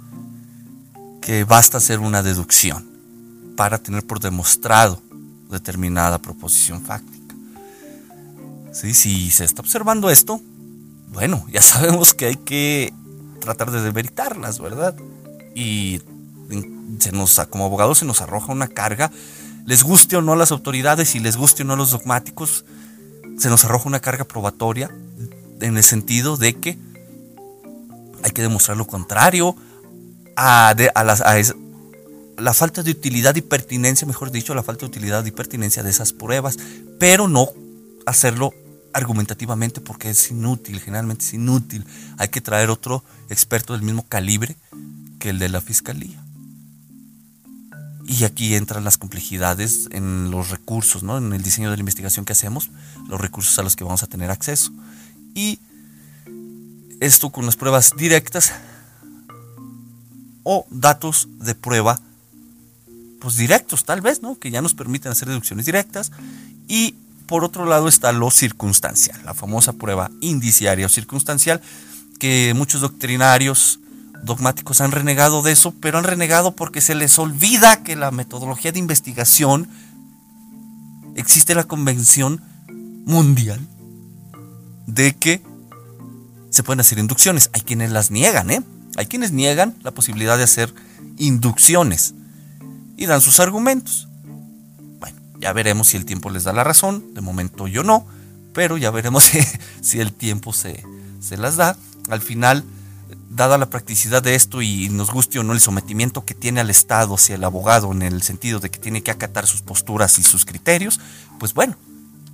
[1.20, 2.91] que basta hacer una deducción
[3.62, 5.00] para tener por demostrado
[5.48, 7.36] determinada proposición fáctica.
[8.72, 8.92] ¿Sí?
[8.92, 10.40] Si se está observando esto,
[11.12, 12.92] bueno, ya sabemos que hay que
[13.40, 14.96] tratar de demeritarlas, ¿verdad?
[15.54, 16.02] Y
[16.98, 19.12] se nos, como abogados se nos arroja una carga,
[19.64, 22.64] les guste o no a las autoridades y les guste o no a los dogmáticos,
[23.38, 24.90] se nos arroja una carga probatoria
[25.60, 26.76] en el sentido de que
[28.24, 29.54] hay que demostrar lo contrario
[30.34, 30.74] a,
[32.38, 35.90] la falta de utilidad y pertinencia, mejor dicho, la falta de utilidad y pertinencia de
[35.90, 36.58] esas pruebas,
[36.98, 37.48] pero no
[38.06, 38.52] hacerlo
[38.92, 41.84] argumentativamente porque es inútil, generalmente es inútil.
[42.18, 44.56] Hay que traer otro experto del mismo calibre
[45.18, 46.22] que el de la fiscalía.
[48.06, 51.18] Y aquí entran las complejidades en los recursos, ¿no?
[51.18, 52.70] en el diseño de la investigación que hacemos,
[53.08, 54.72] los recursos a los que vamos a tener acceso.
[55.34, 55.60] Y
[57.00, 58.52] esto con las pruebas directas
[60.42, 62.00] o datos de prueba
[63.22, 64.36] pues directos tal vez, ¿no?
[64.36, 66.10] Que ya nos permiten hacer deducciones directas
[66.66, 66.96] y
[67.28, 71.62] por otro lado está lo circunstancial, la famosa prueba indiciaria o circunstancial
[72.18, 73.78] que muchos doctrinarios
[74.24, 78.72] dogmáticos han renegado de eso, pero han renegado porque se les olvida que la metodología
[78.72, 79.68] de investigación
[81.14, 82.42] existe la convención
[83.06, 83.60] mundial
[84.88, 85.42] de que
[86.50, 87.50] se pueden hacer inducciones.
[87.52, 88.62] Hay quienes las niegan, ¿eh?
[88.96, 90.74] Hay quienes niegan la posibilidad de hacer
[91.18, 92.14] inducciones
[93.02, 94.06] y dan sus argumentos.
[95.00, 97.14] Bueno, ya veremos si el tiempo les da la razón.
[97.14, 98.06] De momento yo no,
[98.54, 99.24] pero ya veremos
[99.80, 100.84] si, el tiempo se,
[101.20, 101.76] se las da.
[102.08, 102.64] Al final
[103.28, 106.70] dada la practicidad de esto y nos guste o no el sometimiento que tiene al
[106.70, 110.22] Estado hacia el abogado en el sentido de que tiene que acatar sus posturas y
[110.22, 111.00] sus criterios,
[111.40, 111.76] pues bueno,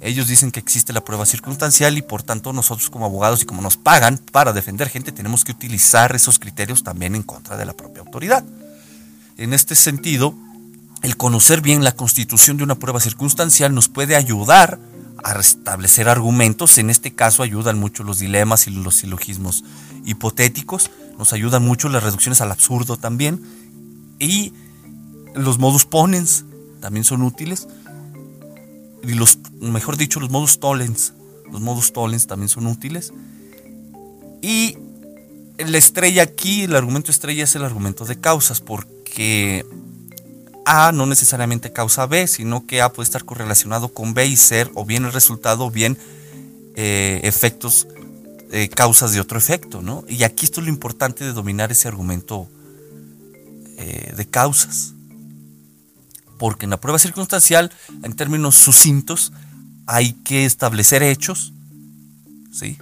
[0.01, 3.63] ellos dicen que existe la prueba circunstancial y por tanto nosotros como abogados y como
[3.63, 7.73] nos pagan para defender gente tenemos que utilizar esos criterios también en contra de la
[7.73, 8.45] propia autoridad.
[9.39, 10.35] En este sentido,
[11.03, 14.79] el conocer bien la constitución de una prueba circunstancial nos puede ayudar
[15.23, 19.65] a restablecer argumentos, en este caso ayudan mucho los dilemas y los silogismos
[20.05, 23.43] hipotéticos, nos ayudan mucho las reducciones al absurdo también,
[24.19, 24.53] y
[25.35, 26.45] los modus ponens
[26.81, 27.69] también son útiles,
[29.03, 31.15] y los, mejor dicho, los modus tollens,
[31.51, 33.13] los modus tollens también son útiles,
[34.41, 34.77] y
[35.59, 39.67] la estrella aquí, el argumento estrella es el argumento de causas, porque
[40.69, 44.71] A no necesariamente causa B, sino que A puede estar correlacionado con B y ser
[44.75, 45.97] o bien el resultado o bien
[46.77, 47.87] eh, efectos
[48.51, 50.05] eh, causas de otro efecto, ¿no?
[50.09, 52.49] Y aquí esto es lo importante de dominar ese argumento
[53.79, 54.93] eh, de causas.
[56.39, 59.33] Porque en la prueba circunstancial, en términos sucintos,
[59.87, 61.53] hay que establecer hechos,
[62.53, 62.77] ¿sí?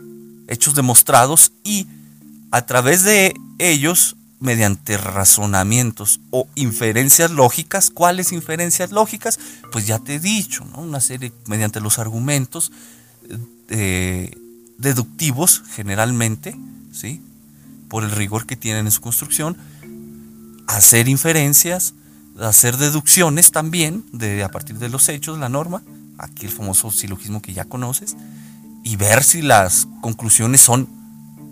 [0.48, 1.86] Hechos demostrados y
[2.50, 9.40] a través de ellos, mediante razonamientos o inferencias lógicas, ¿cuáles inferencias lógicas?
[9.72, 10.82] Pues ya te he dicho, ¿no?
[10.82, 12.70] Una serie, mediante los argumentos,
[13.68, 14.30] eh,
[14.78, 16.54] deductivos generalmente,
[16.92, 17.20] ¿sí?
[17.88, 19.56] por el rigor que tienen en su construcción,
[20.68, 21.94] hacer inferencias,
[22.40, 25.82] hacer deducciones también de, a partir de los hechos, la norma,
[26.18, 28.16] aquí el famoso silogismo que ya conoces,
[28.84, 30.88] y ver si las conclusiones son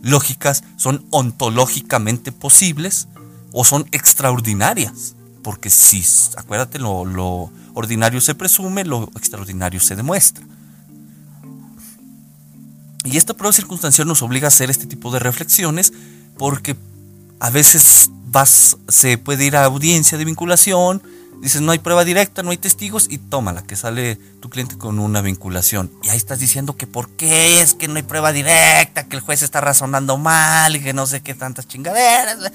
[0.04, 3.08] lógicas, son ontológicamente posibles
[3.52, 5.16] o son extraordinarias.
[5.42, 6.04] Porque si,
[6.36, 10.44] acuérdate, lo, lo ordinario se presume, lo extraordinario se demuestra.
[13.04, 15.92] Y esta prueba circunstancial nos obliga a hacer este tipo de reflexiones
[16.38, 16.76] porque
[17.38, 21.02] a veces vas, se puede ir a audiencia de vinculación,
[21.44, 24.98] dices no hay prueba directa, no hay testigos y tómala, que sale tu cliente con
[24.98, 25.92] una vinculación.
[26.02, 29.22] Y ahí estás diciendo que por qué es que no hay prueba directa, que el
[29.22, 32.50] juez está razonando mal y que no sé qué tantas chingaderas.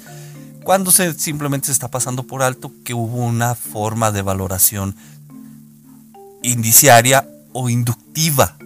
[0.62, 4.94] Cuando se simplemente se está pasando por alto que hubo una forma de valoración
[6.42, 8.56] indiciaria o inductiva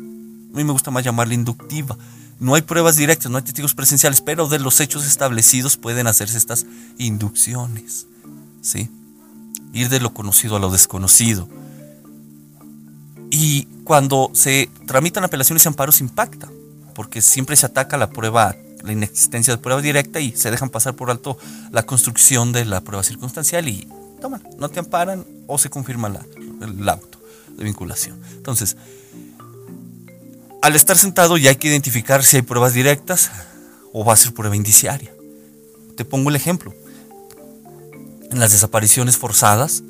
[0.54, 1.98] a mí me gusta más llamarla inductiva.
[2.38, 6.38] No hay pruebas directas, no hay testigos presenciales, pero de los hechos establecidos pueden hacerse
[6.38, 6.64] estas
[6.96, 8.06] inducciones.
[8.62, 8.88] ¿Sí?
[9.74, 11.48] Ir de lo conocido a lo desconocido.
[13.31, 16.48] Y cuando se tramitan apelaciones y amparos impacta,
[16.94, 20.94] porque siempre se ataca la prueba, la inexistencia de prueba directa y se dejan pasar
[20.94, 21.37] por alto
[21.70, 23.88] la construcción de la prueba circunstancial y
[24.20, 26.25] toman, no te amparan o se confirma la,
[26.62, 27.18] el auto
[27.56, 28.20] de vinculación.
[28.37, 28.77] Entonces,
[30.62, 33.31] al estar sentado ya hay que identificar si hay pruebas directas
[33.92, 35.12] o va a ser prueba indiciaria.
[35.96, 36.72] Te pongo el ejemplo.
[38.31, 39.83] En las desapariciones forzadas,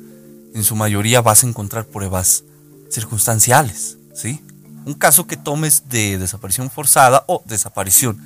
[0.53, 2.43] en su mayoría vas a encontrar pruebas
[2.89, 4.41] circunstanciales, ¿sí?
[4.85, 8.21] Un caso que tomes de desaparición forzada o desaparición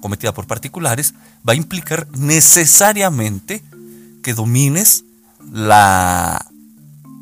[0.00, 1.14] cometida por particulares
[1.48, 3.62] va a implicar necesariamente
[4.22, 5.04] que domines
[5.52, 6.46] la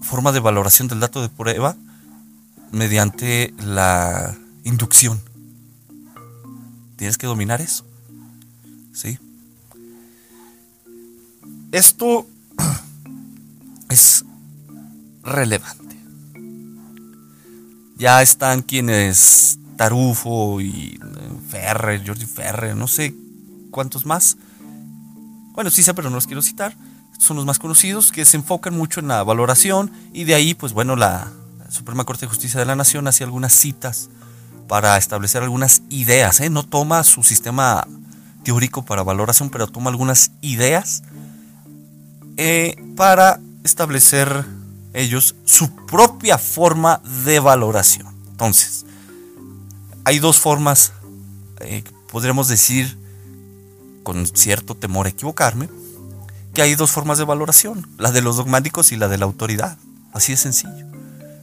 [0.03, 1.76] forma de valoración del dato de prueba
[2.70, 5.20] mediante la inducción.
[6.96, 7.84] Tienes que dominar eso.
[8.92, 9.18] ¿Sí?
[11.72, 12.26] Esto
[13.90, 14.24] es
[15.22, 15.96] relevante.
[17.96, 23.14] Ya están quienes Tarufo y eh, Ferrer, Jordi Ferrer, no sé
[23.70, 24.36] cuántos más.
[25.52, 26.74] Bueno, sí sé, pero no los quiero citar.
[27.18, 30.72] Son los más conocidos que se enfocan mucho en la valoración y de ahí, pues
[30.72, 31.32] bueno, la,
[31.68, 34.08] Suprema Corte de Justicia de la Nación hace algunas citas
[34.68, 36.40] para establecer algunas ideas.
[36.40, 36.48] ¿eh?
[36.48, 37.86] No toma su sistema
[38.42, 41.02] teórico para valoración, pero toma algunas ideas
[42.39, 44.45] eh, para establecer
[44.95, 48.14] ellos su propia forma de valoración.
[48.30, 48.86] Entonces,
[50.05, 50.93] hay dos formas,
[51.61, 52.97] eh, podríamos decir,
[54.05, 55.68] con cierto temor a equivocarme,
[56.55, 59.76] que hay dos formas de valoración, la de los dogmáticos y la de la autoridad.
[60.12, 60.86] Así de sencillo.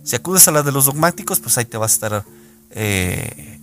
[0.03, 2.25] Si acudes a la de los dogmáticos, pues ahí te vas a estar,
[2.71, 3.59] eh,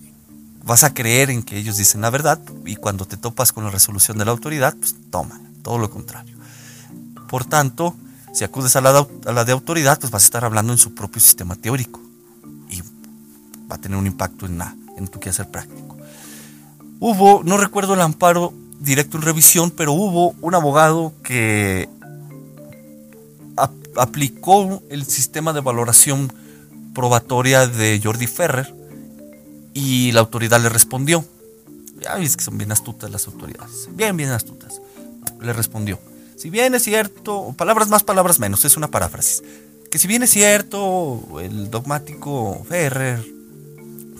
[0.63, 3.71] vas a creer en que ellos dicen la verdad y cuando te topas con la
[3.71, 6.42] resolución de la autoridad, pues toma, todo lo contrario.
[7.33, 7.95] Por tanto,
[8.31, 11.55] si acudes a la, de autoridad, pues vas a estar hablando en su propio sistema
[11.55, 11.99] teórico
[12.69, 12.79] y
[13.67, 15.97] va a tener un impacto en, la, en tu quehacer práctico.
[16.99, 21.89] Hubo, no recuerdo el amparo directo en revisión, pero hubo un abogado que
[23.97, 26.31] aplicó el sistema de valoración
[26.93, 28.71] probatoria de Jordi Ferrer
[29.73, 31.25] y la autoridad le respondió.
[31.99, 34.79] Ya es que son bien astutas las autoridades, bien, bien astutas.
[35.41, 35.99] Le respondió,
[36.43, 39.41] si bien es cierto, palabras más, palabras menos, es una paráfrasis,
[39.89, 43.25] que si bien es cierto, el dogmático Ferrer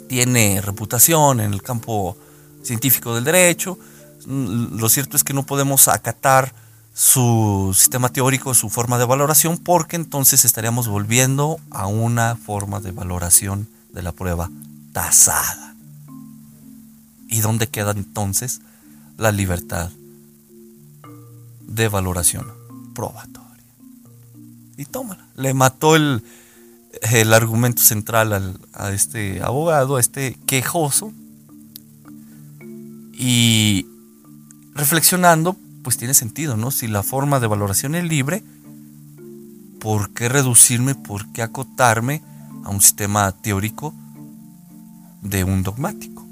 [0.07, 2.15] tiene reputación en el campo
[2.63, 3.77] científico del derecho,
[4.25, 6.55] lo cierto es que no podemos acatar
[6.93, 12.91] su sistema teórico, su forma de valoración, porque entonces estaríamos volviendo a una forma de
[12.91, 14.49] valoración de la prueba
[14.93, 15.75] tasada.
[17.27, 18.61] ¿Y dónde queda entonces
[19.17, 19.89] la libertad
[21.67, 22.45] de valoración
[22.93, 23.43] probatoria?
[24.77, 25.27] Y tómala.
[25.35, 26.23] Le mató el,
[27.01, 31.13] el argumento central a este abogado, a este quejoso.
[33.13, 33.85] Y
[34.73, 36.71] reflexionando, pues tiene sentido, ¿no?
[36.71, 38.43] Si la forma de valoración es libre,
[39.79, 42.21] ¿por qué reducirme, por qué acotarme
[42.63, 43.93] a un sistema teórico
[45.21, 46.25] de un dogmático?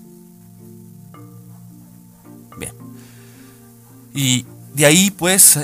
[2.57, 2.73] Bien.
[4.13, 5.59] Y de ahí, pues,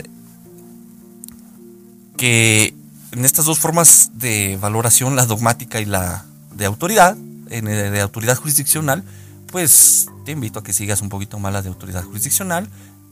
[2.17, 2.73] que
[3.11, 9.03] en estas dos formas de valoración, la dogmática y la de autoridad, de autoridad jurisdiccional,
[9.51, 12.67] pues te invito a que sigas un poquito más la de autoridad jurisdiccional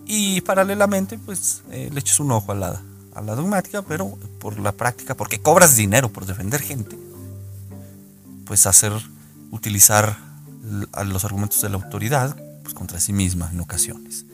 [0.06, 2.82] y paralelamente, pues eh, le eches un ojo a la,
[3.16, 6.98] a la dogmática, pero por la práctica, porque cobras dinero por defender gente,
[8.46, 8.91] pues hacer,
[9.52, 10.18] utilizar
[11.06, 14.26] los argumentos de la autoridad pues, contra sí misma en ocasiones.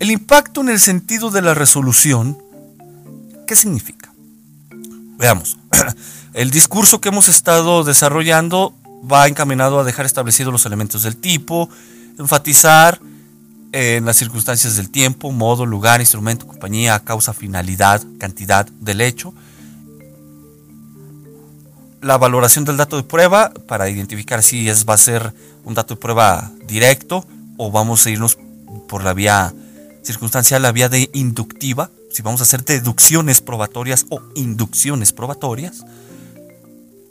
[0.00, 2.38] El impacto en el sentido de la resolución,
[3.46, 4.10] ¿qué significa?
[5.18, 5.58] Veamos,
[6.32, 8.74] el discurso que hemos estado desarrollando
[9.10, 11.68] va encaminado a dejar establecidos los elementos del tipo,
[12.18, 12.98] enfatizar
[13.72, 19.34] en las circunstancias del tiempo, modo, lugar, instrumento, compañía, causa, finalidad, cantidad del hecho.
[22.00, 25.94] La valoración del dato de prueba para identificar si es, va a ser un dato
[25.94, 27.26] de prueba directo
[27.58, 28.38] o vamos a irnos
[28.88, 29.52] por la vía
[30.02, 35.84] circunstancial, la vía de inductiva, si vamos a hacer deducciones probatorias o inducciones probatorias.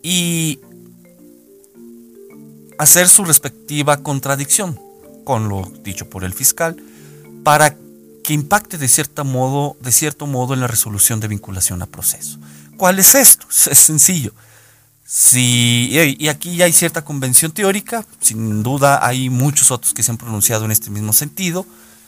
[0.02, 0.60] Y
[2.78, 4.80] hacer su respectiva contradicción
[5.30, 6.76] con lo dicho por el fiscal,
[7.44, 7.76] para
[8.24, 12.40] que impacte de, cierta modo, de cierto modo en la resolución de vinculación a proceso.
[12.78, 13.46] ¿Cuál es esto?
[13.70, 14.34] Es sencillo.
[15.06, 20.10] Si, y aquí ya hay cierta convención teórica, sin duda hay muchos otros que se
[20.10, 21.64] han pronunciado en este mismo sentido.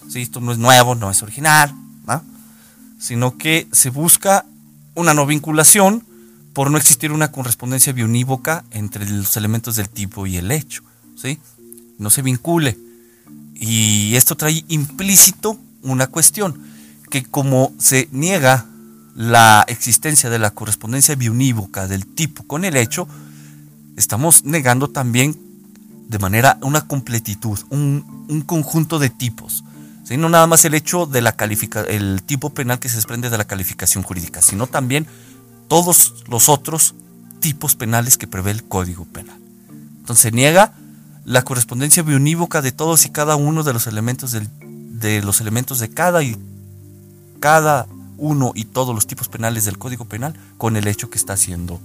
[0.09, 1.75] Si esto no es nuevo, no es original,
[2.99, 4.45] sino que se busca
[4.93, 6.03] una no vinculación
[6.53, 10.83] por no existir una correspondencia bionívoca entre los elementos del tipo y el hecho.
[11.15, 11.39] ¿sí?
[11.97, 12.77] No se vincule.
[13.55, 16.61] Y esto trae implícito una cuestión,
[17.09, 18.65] que como se niega
[19.15, 23.07] la existencia de la correspondencia biunívoca del tipo con el hecho,
[23.97, 25.37] estamos negando también
[26.07, 29.63] de manera una completitud, un, conjunto de tipos.
[30.17, 31.35] No nada más el hecho de la
[31.87, 35.07] el tipo penal que se desprende de la calificación jurídica, sino también
[35.67, 36.95] todos los otros
[37.39, 39.39] tipos penales que prevé el Código Penal.
[39.99, 40.73] Entonces se niega
[41.25, 45.89] la correspondencia bionívoca de todos y cada uno de los elementos de los elementos de
[45.89, 46.37] cada y
[47.39, 47.87] cada
[48.17, 51.79] uno y todos los tipos penales del Código Penal con el hecho que está siendo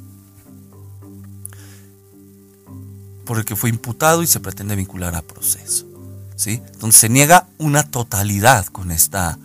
[3.24, 5.95] por el que fue imputado y se pretende vincular a proceso.
[6.36, 6.62] ¿Sí?
[6.72, 9.38] Entonces se niega una totalidad con, esta,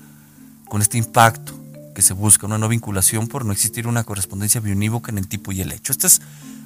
[0.68, 1.54] con este impacto
[1.96, 5.52] que se busca, una no vinculación por no existir una correspondencia bionívoca en el tipo
[5.52, 5.92] y el hecho.
[5.92, 6.22] Esto es,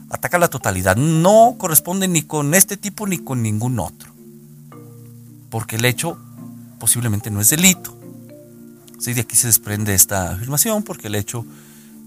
[0.09, 4.11] ataca la totalidad, no corresponde ni con este tipo ni con ningún otro,
[5.49, 6.17] porque el hecho
[6.79, 7.97] posiblemente no es delito.
[8.99, 9.13] ¿Sí?
[9.13, 11.45] De aquí se desprende esta afirmación porque el hecho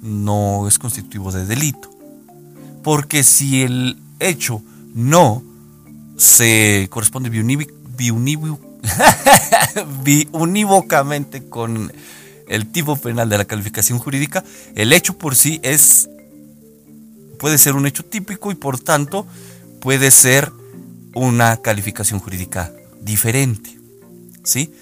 [0.03, 1.91] no es constitutivo de delito.
[2.83, 4.63] Porque si el hecho
[4.95, 5.43] no
[6.17, 7.29] se corresponde
[10.33, 11.93] unívocamente con
[12.49, 14.45] el tipo penal de la calificación jurídica,
[14.75, 16.09] el hecho por sí es
[17.39, 19.27] puede ser un hecho típico y por tanto
[19.81, 20.51] puede ser
[21.15, 23.79] una calificación jurídica diferente.
[24.45, 24.73] ¿Sí?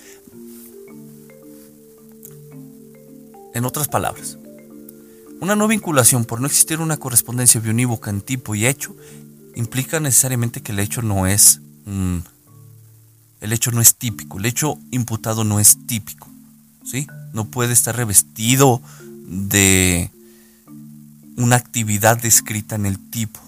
[3.54, 4.38] En otras palabras,
[5.40, 8.94] una no vinculación por no existir una correspondencia bionívoca en tipo y hecho
[9.54, 11.60] implica necesariamente que el hecho no es
[13.40, 16.28] el hecho no es típico, el hecho imputado no es típico,
[16.84, 17.06] ¿sí?
[17.32, 18.80] No puede estar revestido
[19.26, 20.10] de
[21.36, 23.40] una actividad descrita en el tipo,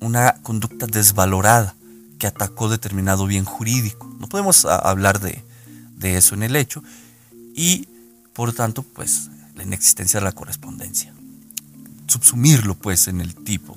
[0.00, 1.74] una conducta desvalorada
[2.18, 4.14] que atacó determinado bien jurídico.
[4.20, 5.42] No podemos hablar de,
[5.96, 6.82] de eso en el hecho
[7.54, 7.88] y
[8.34, 11.14] por tanto, pues, la inexistencia de la correspondencia.
[12.08, 13.76] Subsumirlo, pues, en el tipo,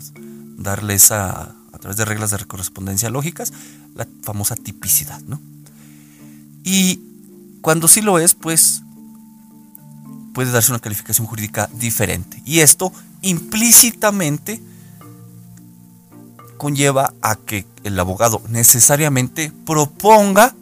[0.58, 3.54] darle esa, a través de reglas de correspondencia lógicas,
[3.98, 5.42] la famosa tipicidad, ¿no?
[6.64, 7.02] Y
[7.62, 8.84] cuando sí lo es, pues
[10.34, 12.42] puede darse una calificación jurídica diferente.
[12.46, 14.62] Y esto implícitamente
[16.58, 20.54] conlleva a que el abogado necesariamente proponga,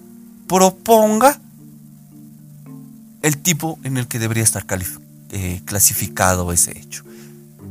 [0.47, 1.39] proponga
[3.21, 4.65] el tipo en el que debería estar
[5.31, 7.03] eh, clasificado ese hecho.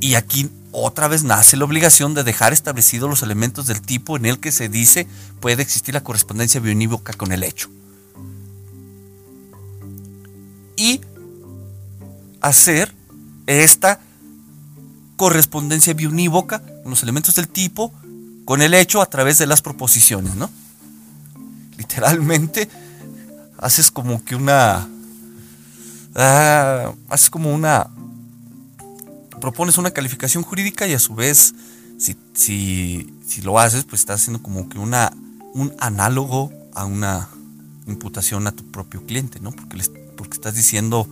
[0.01, 4.27] Y aquí otra vez nace la obligación de dejar establecidos los elementos del tipo en
[4.27, 5.07] el que se dice
[5.41, 7.71] puede existir la correspondencia bionívoca con el hecho.
[10.77, 11.01] Y
[12.41, 12.93] hacer
[13.47, 14.01] esta
[15.17, 17.93] correspondencia bionívoca con los elementos del tipo
[18.45, 20.51] con el hecho a través de las proposiciones, ¿no?
[21.79, 22.69] Literalmente
[23.59, 24.89] haces como que una
[26.17, 27.89] ah, haces como una
[29.45, 31.55] propones una calificación jurídica y a su vez,
[31.99, 35.13] si, si, lo haces, pues estás haciendo como que una,
[35.53, 37.29] un análogo a una
[37.87, 39.53] imputación a tu propio cliente, ¿no?
[39.53, 39.83] Porque,
[40.17, 41.07] porque estás diciendo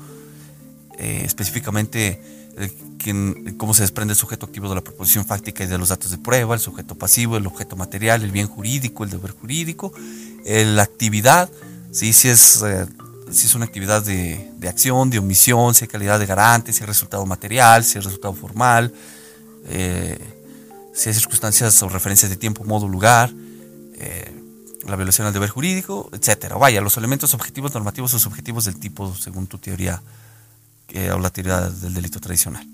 [0.98, 2.22] eh, específicamente
[2.56, 6.10] eh, cómo se desprende el sujeto activo de la proposición fáctica y de los datos
[6.10, 9.92] de prueba, el sujeto pasivo, el objeto material, el bien jurídico, el deber jurídico,
[10.46, 11.50] la actividad,
[11.90, 12.14] ¿sí?
[12.14, 12.86] si es eh,
[13.32, 16.86] si es una actividad de, acción, de omisión, si hay calidad de garante, si hay
[16.86, 18.92] resultado material, si hay resultado formal,
[19.66, 20.18] eh,
[20.94, 23.32] si hay circunstancias o referencias de tiempo, modo, lugar,
[23.94, 24.32] eh,
[24.86, 26.56] la violación al deber jurídico, etcétera.
[26.56, 30.02] Vaya, los elementos objetivos, normativos o subjetivos del tipo según tu teoría
[30.88, 32.66] eh, o la teoría del delito tradicional.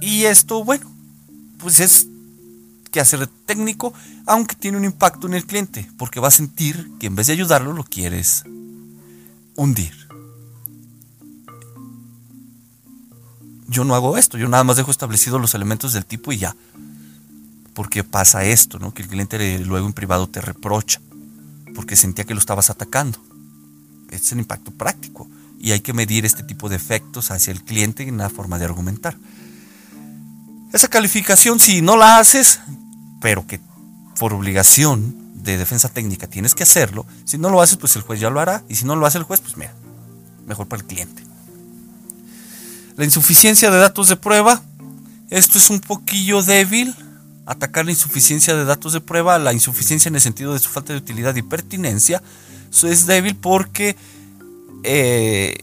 [0.00, 0.90] Y esto, bueno,
[1.58, 2.06] pues es
[2.90, 3.92] que hacer técnico,
[4.26, 7.32] aunque tiene un impacto en el cliente, porque va a sentir que en vez de
[7.32, 8.44] ayudarlo, lo quieres
[9.58, 9.92] hundir.
[13.66, 16.56] Yo no hago esto, yo nada más dejo establecidos los elementos del tipo y ya.
[17.74, 18.94] Porque pasa esto, ¿no?
[18.94, 21.00] Que el cliente luego en privado te reprocha,
[21.74, 23.18] porque sentía que lo estabas atacando.
[24.10, 25.28] es el impacto práctico.
[25.60, 28.64] Y hay que medir este tipo de efectos hacia el cliente en una forma de
[28.64, 29.16] argumentar.
[30.72, 32.60] Esa calificación, si no la haces,
[33.20, 33.60] pero que
[34.18, 37.06] por obligación de defensa técnica tienes que hacerlo.
[37.24, 38.62] Si no lo haces, pues el juez ya lo hará.
[38.68, 39.74] Y si no lo hace el juez, pues mira,
[40.46, 41.22] mejor para el cliente.
[42.96, 44.62] La insuficiencia de datos de prueba.
[45.30, 46.94] Esto es un poquillo débil.
[47.46, 50.92] Atacar la insuficiencia de datos de prueba, la insuficiencia en el sentido de su falta
[50.92, 52.22] de utilidad y pertinencia.
[52.70, 53.96] Eso es débil porque
[54.82, 55.58] eh,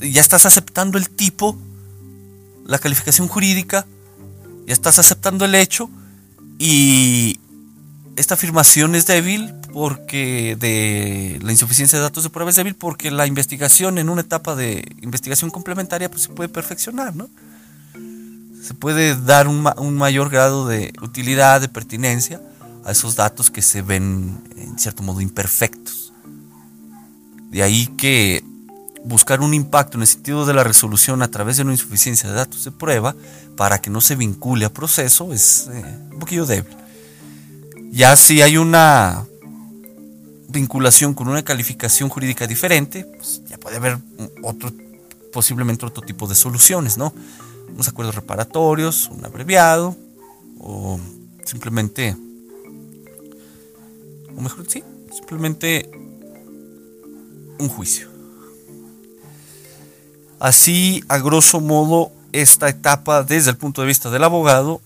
[0.00, 1.56] ya estás aceptando el tipo,
[2.66, 3.86] la calificación jurídica,
[4.66, 5.88] ya estás aceptando el hecho
[6.58, 7.38] y,
[8.16, 13.10] esta afirmación es débil porque de la insuficiencia de datos de prueba es débil porque
[13.10, 17.30] la investigación en una etapa de investigación complementaria pues se puede perfeccionar, ¿no?
[18.62, 19.62] Se puede dar un,
[19.96, 22.40] mayor grado de utilidad, de pertinencia
[22.84, 26.12] a esos datos que se ven en cierto modo imperfectos.
[27.50, 28.44] De ahí que
[29.04, 32.36] buscar un impacto en el sentido de la resolución a través de una insuficiencia de
[32.36, 33.16] datos de prueba
[33.56, 36.81] para que no se vincule a proceso es eh, un poquillo débil.
[37.92, 39.26] Ya si hay una
[40.48, 43.98] vinculación con una calificación jurídica diferente, pues ya puede haber
[44.42, 44.72] otro,
[45.30, 47.12] posiblemente otro tipo de soluciones, ¿no?
[47.68, 49.94] Unos acuerdos reparatorios, un abreviado,
[50.58, 50.98] o
[51.44, 52.16] simplemente,
[54.34, 54.82] o mejor sí,
[55.14, 55.90] simplemente
[57.58, 58.08] un juicio.
[60.40, 64.80] Así, a grosso modo, esta etapa desde el punto de vista del abogado,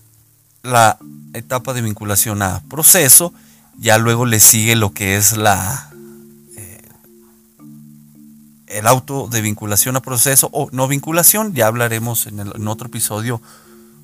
[0.63, 0.97] la
[1.33, 3.33] etapa de vinculación a proceso,
[3.77, 5.91] ya luego le sigue lo que es la
[6.57, 6.81] eh,
[8.67, 12.87] el auto de vinculación a proceso o no vinculación, ya hablaremos en, el, en otro
[12.87, 13.41] episodio,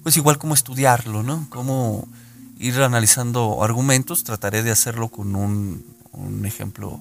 [0.03, 1.47] pues igual cómo estudiarlo, ¿no?
[1.49, 2.07] Cómo
[2.59, 5.83] ir analizando argumentos, trataré de hacerlo con un,
[6.45, 6.99] ejemplo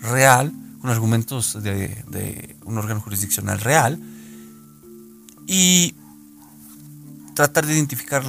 [0.00, 3.98] real, con argumentos de, de un órgano jurisdiccional real,
[5.46, 5.94] y
[7.34, 8.24] tratar de identificar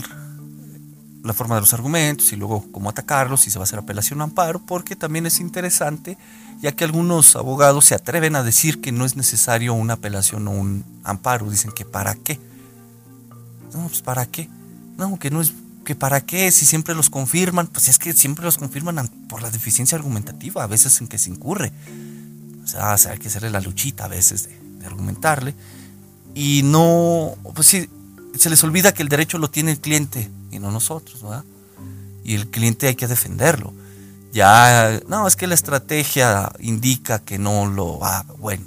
[1.24, 4.22] la forma de los argumentos y luego cómo atacarlos, si se va a hacer apelación
[4.22, 6.18] o amparo, porque también es interesante,
[6.62, 10.52] ya que algunos abogados se atreven a decir que no es necesario una apelación o
[10.52, 12.40] un amparo, dicen que para qué.
[13.74, 14.50] No, pues para qué.
[14.98, 15.54] No, que no es
[15.84, 19.52] que para qué, si siempre los confirman, pues es que siempre los confirman por la
[19.52, 21.72] deficiencia argumentativa, a veces en que se incurre.
[22.64, 25.54] O sea, hay que hacerle la luchita a veces de, de argumentarle.
[26.34, 27.90] Y no, pues sí,
[28.38, 31.44] se les olvida que el derecho lo tiene el cliente y no nosotros, ¿verdad?
[32.24, 33.74] Y el cliente hay que defenderlo.
[34.34, 38.34] Ya, no, es que la estrategia indica que no lo haga.
[38.38, 38.66] Bueno,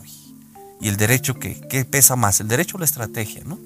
[0.81, 2.41] y el derecho, ¿qué, ¿qué pesa más?
[2.41, 3.59] ¿El derecho o la estrategia, no?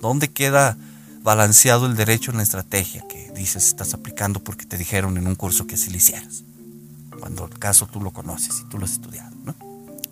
[0.00, 0.76] ¿Dónde queda
[1.22, 5.34] balanceado el derecho en la estrategia que dices estás aplicando porque te dijeron en un
[5.34, 6.42] curso que así lo hicieras?
[7.18, 9.54] Cuando el caso tú lo conoces y tú lo has estudiado, ¿no?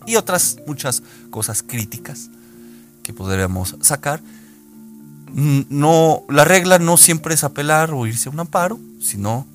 [0.07, 2.29] Y otras muchas cosas críticas
[3.03, 4.21] que podríamos sacar
[5.35, 9.47] no, la regla no siempre es apelar o irse a un amparo, sino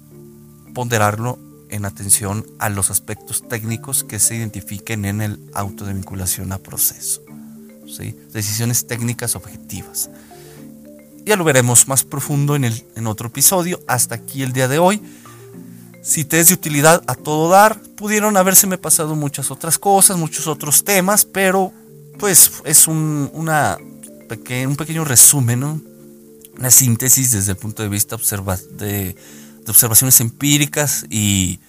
[0.74, 6.52] ponderarlo en atención a los aspectos técnicos que se identifiquen en el auto de vinculación
[6.52, 7.22] a proceso.
[7.86, 8.16] ¿sí?
[8.32, 10.10] Decisiones técnicas objetivas.
[11.26, 13.82] Ya lo veremos más profundo en, el, en otro episodio.
[13.88, 15.02] Hasta aquí el día de hoy.
[16.02, 20.48] Si te es de utilidad a todo dar, pudieron habérseme pasado muchas otras cosas, muchos
[20.48, 21.74] otros temas, pero
[22.18, 23.78] pues es un, una
[24.68, 25.82] un pequeño resumen, ¿no?
[26.58, 29.16] una síntesis desde el punto de vista de,
[29.68, 31.60] observaciones empíricas y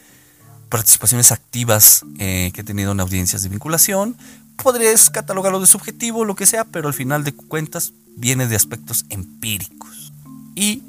[0.68, 4.16] participaciones activas eh, que he tenido en audiencias de vinculación.
[4.62, 9.04] Podrías catalogarlo de subjetivo, lo que sea, pero al final de cuentas viene de aspectos
[9.08, 10.12] empíricos.
[10.54, 10.82] Y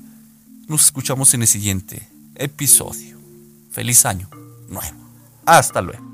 [0.68, 3.18] nos escuchamos en el siguiente episodio.
[3.72, 4.30] Feliz año
[4.68, 4.98] nuevo.
[5.46, 6.09] Hasta luego.